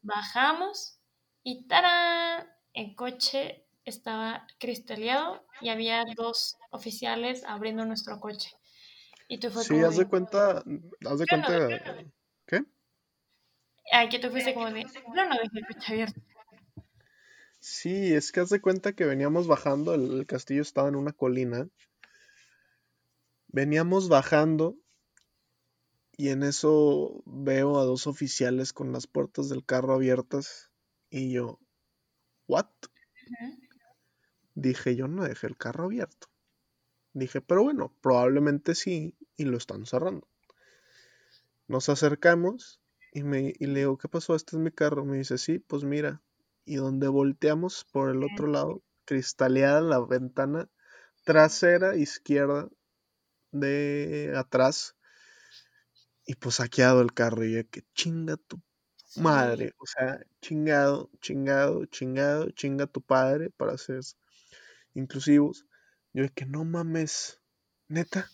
[0.03, 1.01] Bajamos
[1.45, 2.49] y ¡tarán!
[2.75, 8.53] El coche estaba cristaleado y había dos oficiales abriendo nuestro coche.
[9.29, 10.63] Y tú fue Sí, como haz de cuenta,
[11.05, 11.59] haz de no cuenta,
[12.47, 12.65] ¿qué?
[13.93, 16.21] Ay, que tú fuiste como de, yo no dejé el coche abierto.
[17.61, 21.13] Sí, es que haz de cuenta que veníamos bajando, el, el castillo estaba en una
[21.13, 21.69] colina.
[23.49, 24.77] Veníamos bajando
[26.17, 30.71] y en eso veo a dos oficiales con las puertas del carro abiertas
[31.11, 31.61] y yo,
[32.49, 32.67] ¿what?
[34.55, 36.29] Dije, yo no dejé el carro abierto.
[37.13, 40.29] Dije, pero bueno, probablemente sí y lo están cerrando.
[41.69, 42.78] Nos acercamos
[43.13, 44.35] y, me, y le digo, ¿qué pasó?
[44.35, 45.05] Este es mi carro.
[45.05, 46.23] Me dice, sí, pues mira.
[46.65, 50.71] Y donde volteamos por el otro lado, cristaleada la ventana
[51.25, 52.69] trasera izquierda
[53.53, 54.97] de atrás
[56.27, 57.45] y pues saqueado el carro.
[57.45, 58.61] Y yo, que chinga tu
[59.17, 59.73] madre.
[59.79, 64.01] O sea, chingado, chingado, chingado, chinga tu padre para ser
[64.95, 65.67] inclusivos.
[66.13, 67.41] Yo de que no mames,
[67.89, 68.29] neta.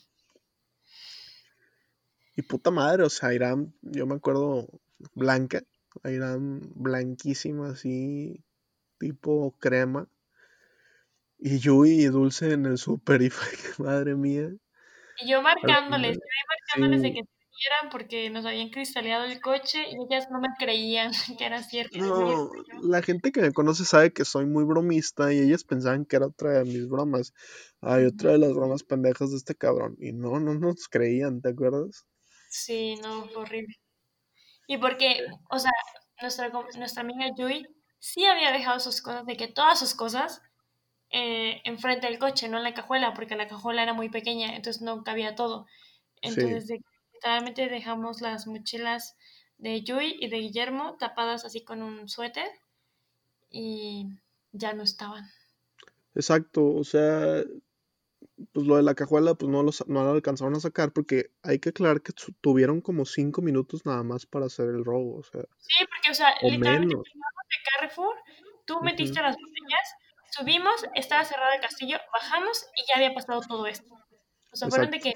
[2.36, 4.68] Y puta madre, o sea, Irán, yo me acuerdo,
[5.14, 5.62] blanca,
[6.04, 8.44] Irán blanquísima, así,
[8.98, 10.08] tipo crema.
[11.38, 14.50] Y Yui y Dulce en el súper, y fue que madre mía.
[15.20, 19.84] Y yo marcándoles, yo marcándoles de que se vieran porque nos habían cristaleado el coche
[19.88, 21.98] y ellas no me creían que era cierto.
[21.98, 22.50] No,
[22.82, 26.26] la gente que me conoce sabe que soy muy bromista y ellas pensaban que era
[26.26, 27.32] otra de mis bromas.
[27.80, 29.94] Ay, otra de las bromas pendejas de este cabrón.
[30.00, 32.06] Y no, no nos creían, ¿te acuerdas?
[32.58, 33.74] Sí, no, fue horrible.
[34.68, 35.72] Y porque, o sea,
[36.22, 37.66] nuestra, nuestra amiga Yui
[38.00, 40.42] sí había dejado sus cosas, de que todas sus cosas
[41.10, 44.82] eh, enfrente del coche, no en la cajuela, porque la cajuela era muy pequeña, entonces
[44.82, 45.66] no cabía todo.
[46.22, 46.42] Sí.
[46.42, 46.82] Entonces, de-
[47.14, 49.16] literalmente dejamos las mochilas
[49.58, 52.50] de Yui y de Guillermo tapadas así con un suéter
[53.50, 54.06] y
[54.52, 55.30] ya no estaban.
[56.14, 57.42] Exacto, o sea,
[58.52, 61.30] pues lo de la cajuela, pues no lo, sa- no lo alcanzaron a sacar porque
[61.42, 65.16] hay que aclarar que tu- tuvieron como cinco minutos nada más para hacer el robo,
[65.18, 67.04] o sea, Sí, porque, o sea, o literalmente menos.
[67.04, 68.14] de Carrefour,
[68.66, 69.94] tú metiste las botellas,
[70.30, 73.94] subimos, estaba cerrado el castillo, bajamos y ya había pasado todo esto.
[74.52, 75.14] O sea, fueron de que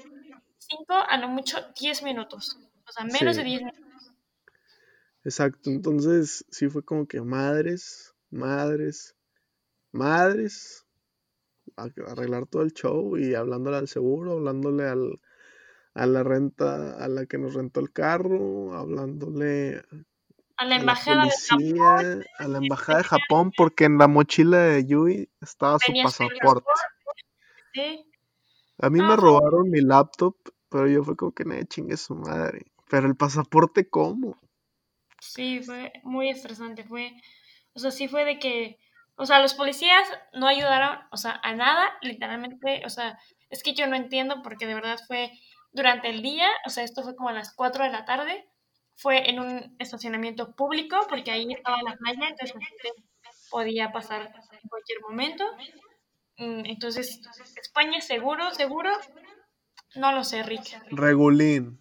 [0.57, 2.57] 5 a lo mucho 10 minutos.
[2.87, 4.11] O sea, menos de Sí, 10 minutos.
[5.23, 5.69] exacto.
[5.69, 9.15] Entonces, sí fue como que madres, madres,
[9.91, 10.85] madres,
[11.77, 15.19] arreglar todo el show y hablándole al seguro, hablándole al,
[15.93, 19.81] a la renta, a la que nos rentó el carro, hablándole
[20.57, 23.97] A la a la embajada de Japón policía, a la embajada de Japón, porque en
[23.97, 26.69] la mochila de Yui estaba su pasaporte.
[28.81, 30.35] A mí me robaron mi laptop,
[30.69, 32.65] pero yo fue como que nadie chingue su madre.
[32.89, 34.37] Pero el pasaporte, ¿cómo?
[35.19, 36.83] Sí, fue muy estresante.
[36.83, 37.11] Fue,
[37.73, 38.79] o sea, sí fue de que,
[39.19, 43.73] o sea, los policías no ayudaron, o sea, a nada, literalmente, o sea, es que
[43.73, 45.33] yo no entiendo porque de verdad fue
[45.73, 48.49] durante el día, o sea, esto fue como a las 4 de la tarde,
[48.95, 53.03] fue en un estacionamiento público porque ahí estaba la playa, entonces la gente
[53.51, 55.43] podía pasar en cualquier momento.
[56.37, 57.19] Mm, entonces,
[57.61, 58.89] España seguro, seguro,
[59.95, 60.81] no lo sé, Rick.
[60.91, 61.77] Regulín.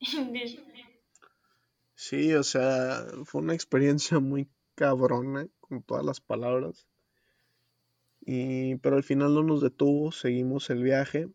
[1.96, 6.86] Sí, o sea, fue una experiencia muy cabrona con todas las palabras.
[8.20, 11.28] Y, pero al final no nos detuvo, seguimos el viaje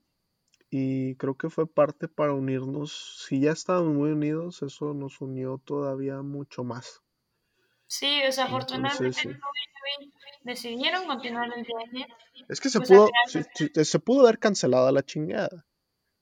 [0.70, 3.26] y creo que fue parte para unirnos.
[3.28, 7.02] Si ya estábamos muy unidos, eso nos unió todavía mucho más.
[7.88, 9.40] Sí, desafortunadamente
[10.44, 12.08] decidieron continuar el viaje.
[12.48, 13.10] Es que se pues, pudo,
[13.84, 15.66] se pudo haber cancelado la chingada.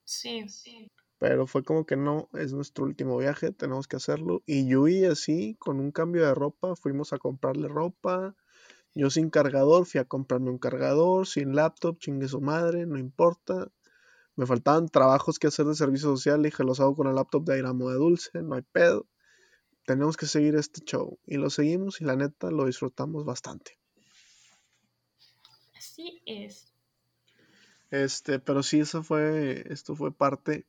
[0.03, 0.89] Sí, sí.
[1.20, 4.43] Pero fue como que no, es nuestro último viaje, tenemos que hacerlo.
[4.45, 8.36] Y Yui así, con un cambio de ropa, fuimos a comprarle ropa.
[8.93, 13.72] Yo sin cargador, fui a comprarme un cargador, sin laptop, chingue su madre, no importa.
[14.36, 17.55] Me faltaban trabajos que hacer de servicio social, dije, los hago con el laptop de
[17.55, 19.07] Airamo de Dulce, no hay pedo.
[19.86, 21.18] Tenemos que seguir este show.
[21.26, 23.80] Y lo seguimos y la neta lo disfrutamos bastante.
[25.76, 26.72] Así es.
[27.89, 30.68] Este, pero sí, eso fue, esto fue parte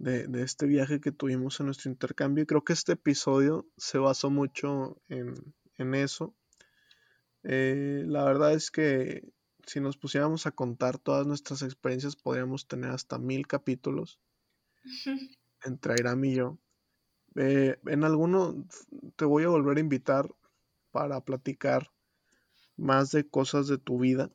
[0.00, 2.42] de, este viaje que tuvimos en nuestro intercambio.
[2.42, 6.34] Y creo que este episodio se basó mucho en, eso.
[7.42, 9.32] Eh, la verdad es que
[9.66, 14.20] si nos pusiéramos a contar todas nuestras experiencias, podríamos tener hasta mil capítulos
[15.64, 16.58] entre Airam y yo.
[17.36, 18.66] Eh, en alguno
[19.16, 20.34] te voy a volver a invitar
[20.90, 21.90] para platicar
[22.76, 24.30] más de cosas de tu vida.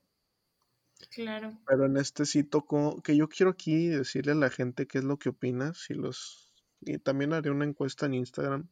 [1.11, 1.57] Claro.
[1.67, 5.03] Pero en este sí tocó, que yo quiero aquí decirle a la gente qué es
[5.03, 8.69] lo que opinas y los y también haré una encuesta en Instagram.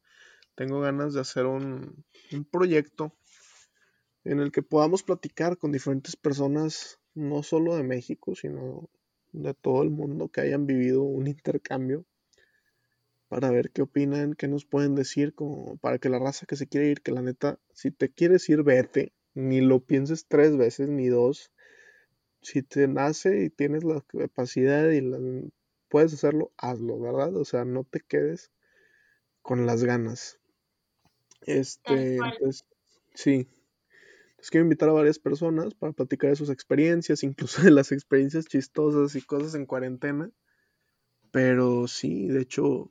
[0.56, 3.16] Tengo ganas de hacer un, un proyecto
[4.24, 8.90] en el que podamos platicar con diferentes personas, no solo de México, sino
[9.32, 12.06] de todo el mundo que hayan vivido un intercambio,
[13.28, 16.68] para ver qué opinan, qué nos pueden decir, como para que la raza que se
[16.68, 20.88] quiere ir, que la neta, si te quieres ir, vete, ni lo pienses tres veces,
[20.88, 21.52] ni dos,
[22.44, 25.52] si te nace y tienes la capacidad y
[25.90, 27.36] puedes hacerlo, hazlo, ¿verdad?
[27.36, 28.52] O sea, no te quedes
[29.42, 30.40] con las ganas.
[31.42, 32.66] Este, entonces,
[33.14, 33.48] sí.
[34.32, 38.46] Entonces quiero invitar a varias personas para platicar de sus experiencias, incluso de las experiencias
[38.46, 40.30] chistosas y cosas en cuarentena.
[41.32, 42.90] Pero sí, de hecho,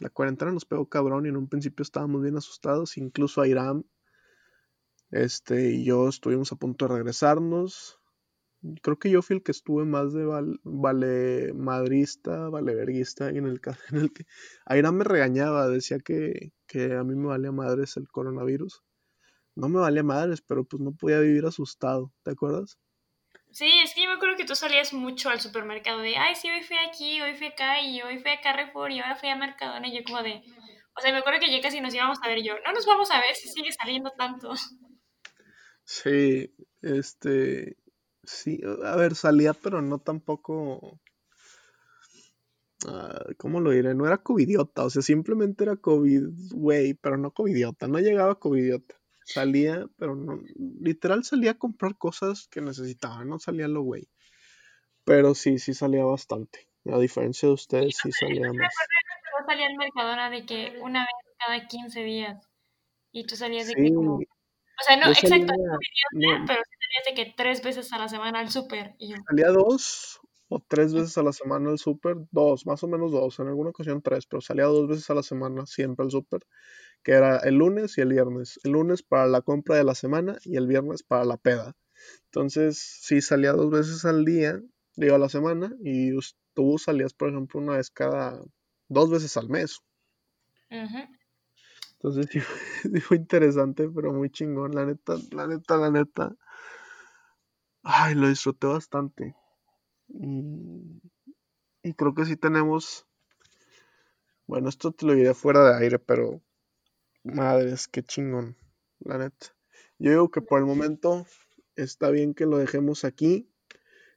[0.00, 2.98] la cuarentena nos pegó cabrón y en un principio estábamos bien asustados.
[2.98, 3.84] Incluso a Iram
[5.12, 8.00] este, y yo estuvimos a punto de regresarnos
[8.82, 10.24] creo que yo fui el que estuve más de
[10.64, 14.24] vale madrista, vale verguista, en el caso en el que
[14.66, 18.82] Aira me regañaba, decía que, que a mí me valía madres el coronavirus.
[19.54, 22.78] No me valía madres, pero pues no podía vivir asustado, ¿te acuerdas?
[23.50, 26.48] Sí, es que yo me acuerdo que tú salías mucho al supermercado de, ay, sí,
[26.48, 29.36] hoy fui aquí, hoy fui acá, y hoy fui a Carrefour, y ahora fui a
[29.36, 30.42] Mercadona, y yo como de,
[30.96, 33.10] o sea, me acuerdo que ya casi nos íbamos a ver yo, no nos vamos
[33.10, 34.54] a ver si sigue saliendo tanto.
[35.84, 37.76] Sí, este,
[38.24, 41.00] Sí, a ver, salía, pero no tampoco.
[42.86, 43.94] Ah, ¿Cómo lo diré?
[43.94, 48.94] No era covidiota, o sea, simplemente era COVID, güey, pero no covidiota, no llegaba covidiota.
[49.24, 50.40] Salía, pero no,
[50.80, 54.08] literal salía a comprar cosas que necesitaba, no salía lo güey.
[55.04, 56.68] Pero sí, sí salía bastante.
[56.86, 58.74] A diferencia de ustedes, sí salía más.
[58.74, 62.48] Yo salía al Mercadona de que una vez cada 15 días.
[63.12, 64.16] Y tú salías de que como.
[64.16, 65.52] O sea, no, exacto,
[66.12, 66.62] no, pero
[67.06, 68.94] de que tres veces a la semana al súper.
[68.98, 69.16] Y yo...
[69.28, 73.38] Salía dos o tres veces a la semana al súper, dos, más o menos dos,
[73.38, 76.40] en alguna ocasión tres, pero salía dos veces a la semana siempre al súper,
[77.02, 78.60] que era el lunes y el viernes.
[78.64, 81.74] El lunes para la compra de la semana y el viernes para la peda.
[82.26, 84.60] Entonces, sí salía dos veces al día,
[84.96, 86.10] digo a la semana, y
[86.54, 88.38] tú salías, por ejemplo, una vez cada,
[88.88, 89.80] dos veces al mes.
[92.02, 92.26] Entonces
[92.82, 96.34] sí, fue interesante, pero muy chingón, la neta, la neta, la neta.
[97.84, 99.34] Ay, lo disfruté bastante.
[100.08, 101.00] Y,
[101.96, 103.06] creo que sí tenemos.
[104.46, 106.40] Bueno, esto te lo diré fuera de aire, pero.
[107.24, 108.56] Madres, qué chingón.
[109.00, 109.54] La neta.
[109.98, 111.26] Yo digo que por el momento
[111.76, 113.48] está bien que lo dejemos aquí.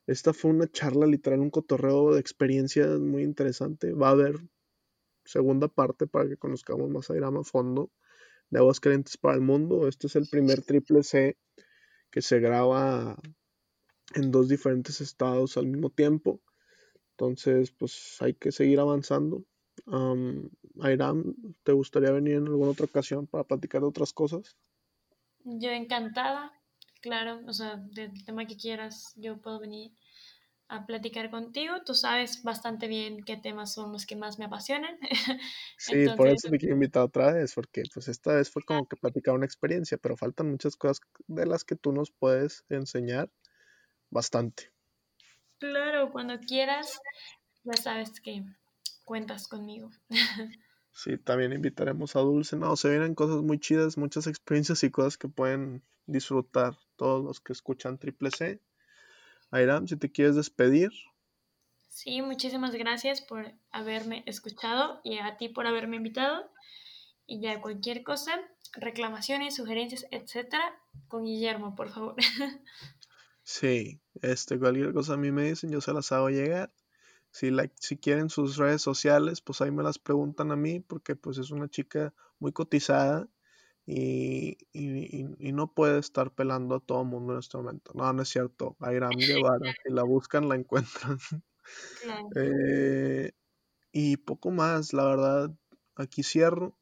[0.07, 3.93] Esta fue una charla literal, un cotorreo de experiencias muy interesante.
[3.93, 4.39] Va a haber
[5.23, 7.91] segunda parte para que conozcamos más a Irama a fondo
[8.49, 9.87] de Aguas Calientes para el Mundo.
[9.87, 11.37] Este es el primer triple C
[12.11, 13.17] que se graba
[14.13, 16.41] en dos diferentes estados al mismo tiempo.
[17.11, 19.43] Entonces, pues hay que seguir avanzando.
[19.87, 20.49] Um,
[20.81, 24.57] Airam, ¿te gustaría venir en alguna otra ocasión para platicar de otras cosas?
[25.43, 26.51] Yo encantada,
[27.01, 29.91] claro, o sea, del tema que quieras, yo puedo venir
[30.67, 31.75] a platicar contigo.
[31.85, 34.97] Tú sabes bastante bien qué temas son los que más me apasionan.
[35.77, 38.95] Sí, por eso te quiero invitar otra vez, porque pues esta vez fue como que
[38.95, 43.29] platicar una experiencia, pero faltan muchas cosas de las que tú nos puedes enseñar
[44.15, 44.71] bastante.
[45.59, 46.99] Claro, cuando quieras,
[47.63, 48.43] ya sabes que
[49.03, 49.91] cuentas conmigo.
[50.97, 52.55] Sí, también invitaremos a Dulce.
[52.55, 57.41] No, se vienen cosas muy chidas, muchas experiencias y cosas que pueden disfrutar todos los
[57.41, 58.61] que escuchan Triple C.
[59.51, 60.91] Airam, si te quieres despedir.
[61.89, 66.49] Sí, muchísimas gracias por haberme escuchado y a ti por haberme invitado.
[67.27, 68.31] Y ya cualquier cosa,
[68.71, 70.63] reclamaciones, sugerencias, etcétera,
[71.09, 72.15] con Guillermo, por favor.
[73.45, 76.73] Sí, este, cualquier cosa a mí me dicen, yo se las hago llegar.
[77.29, 81.15] Si, like, si quieren sus redes sociales, pues ahí me las preguntan a mí, porque
[81.15, 83.29] pues es una chica muy cotizada
[83.85, 87.91] y, y, no puede estar pelando a todo el mundo en este momento.
[87.93, 88.77] No, no es cierto.
[88.79, 91.19] Airam Guevara, si la buscan, la encuentran.
[92.35, 93.31] Eh,
[93.91, 95.55] y poco más, la verdad,
[95.95, 96.77] aquí cierro.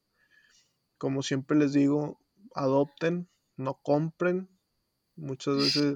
[0.98, 2.20] Como siempre les digo,
[2.56, 4.50] adopten, no compren.
[5.16, 5.96] Muchas veces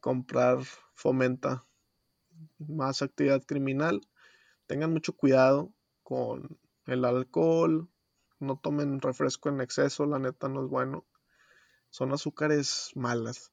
[0.00, 0.58] comprar
[0.94, 1.64] fomenta
[2.58, 4.00] más actividad criminal.
[4.66, 5.72] Tengan mucho cuidado
[6.02, 7.88] con el alcohol,
[8.38, 11.04] no tomen refresco en exceso, la neta no es bueno.
[11.90, 13.52] Son azúcares malas.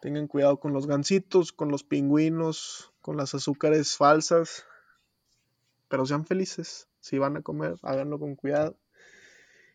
[0.00, 4.64] Tengan cuidado con los gansitos, con los pingüinos, con las azúcares falsas.
[5.88, 6.88] Pero sean felices.
[7.00, 8.76] Si van a comer, háganlo con cuidado.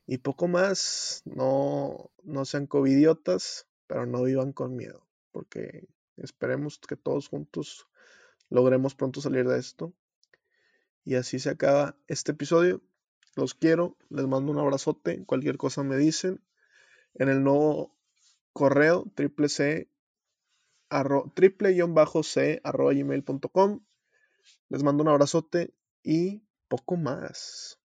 [0.07, 5.04] Y poco más, no, no sean covidiotas, pero no vivan con miedo.
[5.35, 7.89] Porque esperemos que todos juntos
[8.49, 9.93] logremos pronto salir de esto.
[11.03, 12.81] Y así se acaba este episodio.
[13.35, 15.25] Los quiero, les mando un abrazote.
[15.25, 16.41] Cualquier cosa me dicen.
[17.15, 17.97] En el nuevo
[18.53, 19.89] correo triple c
[21.33, 23.85] triple-c arroba gmail.com.
[24.69, 27.77] Les mando un abrazote y poco más.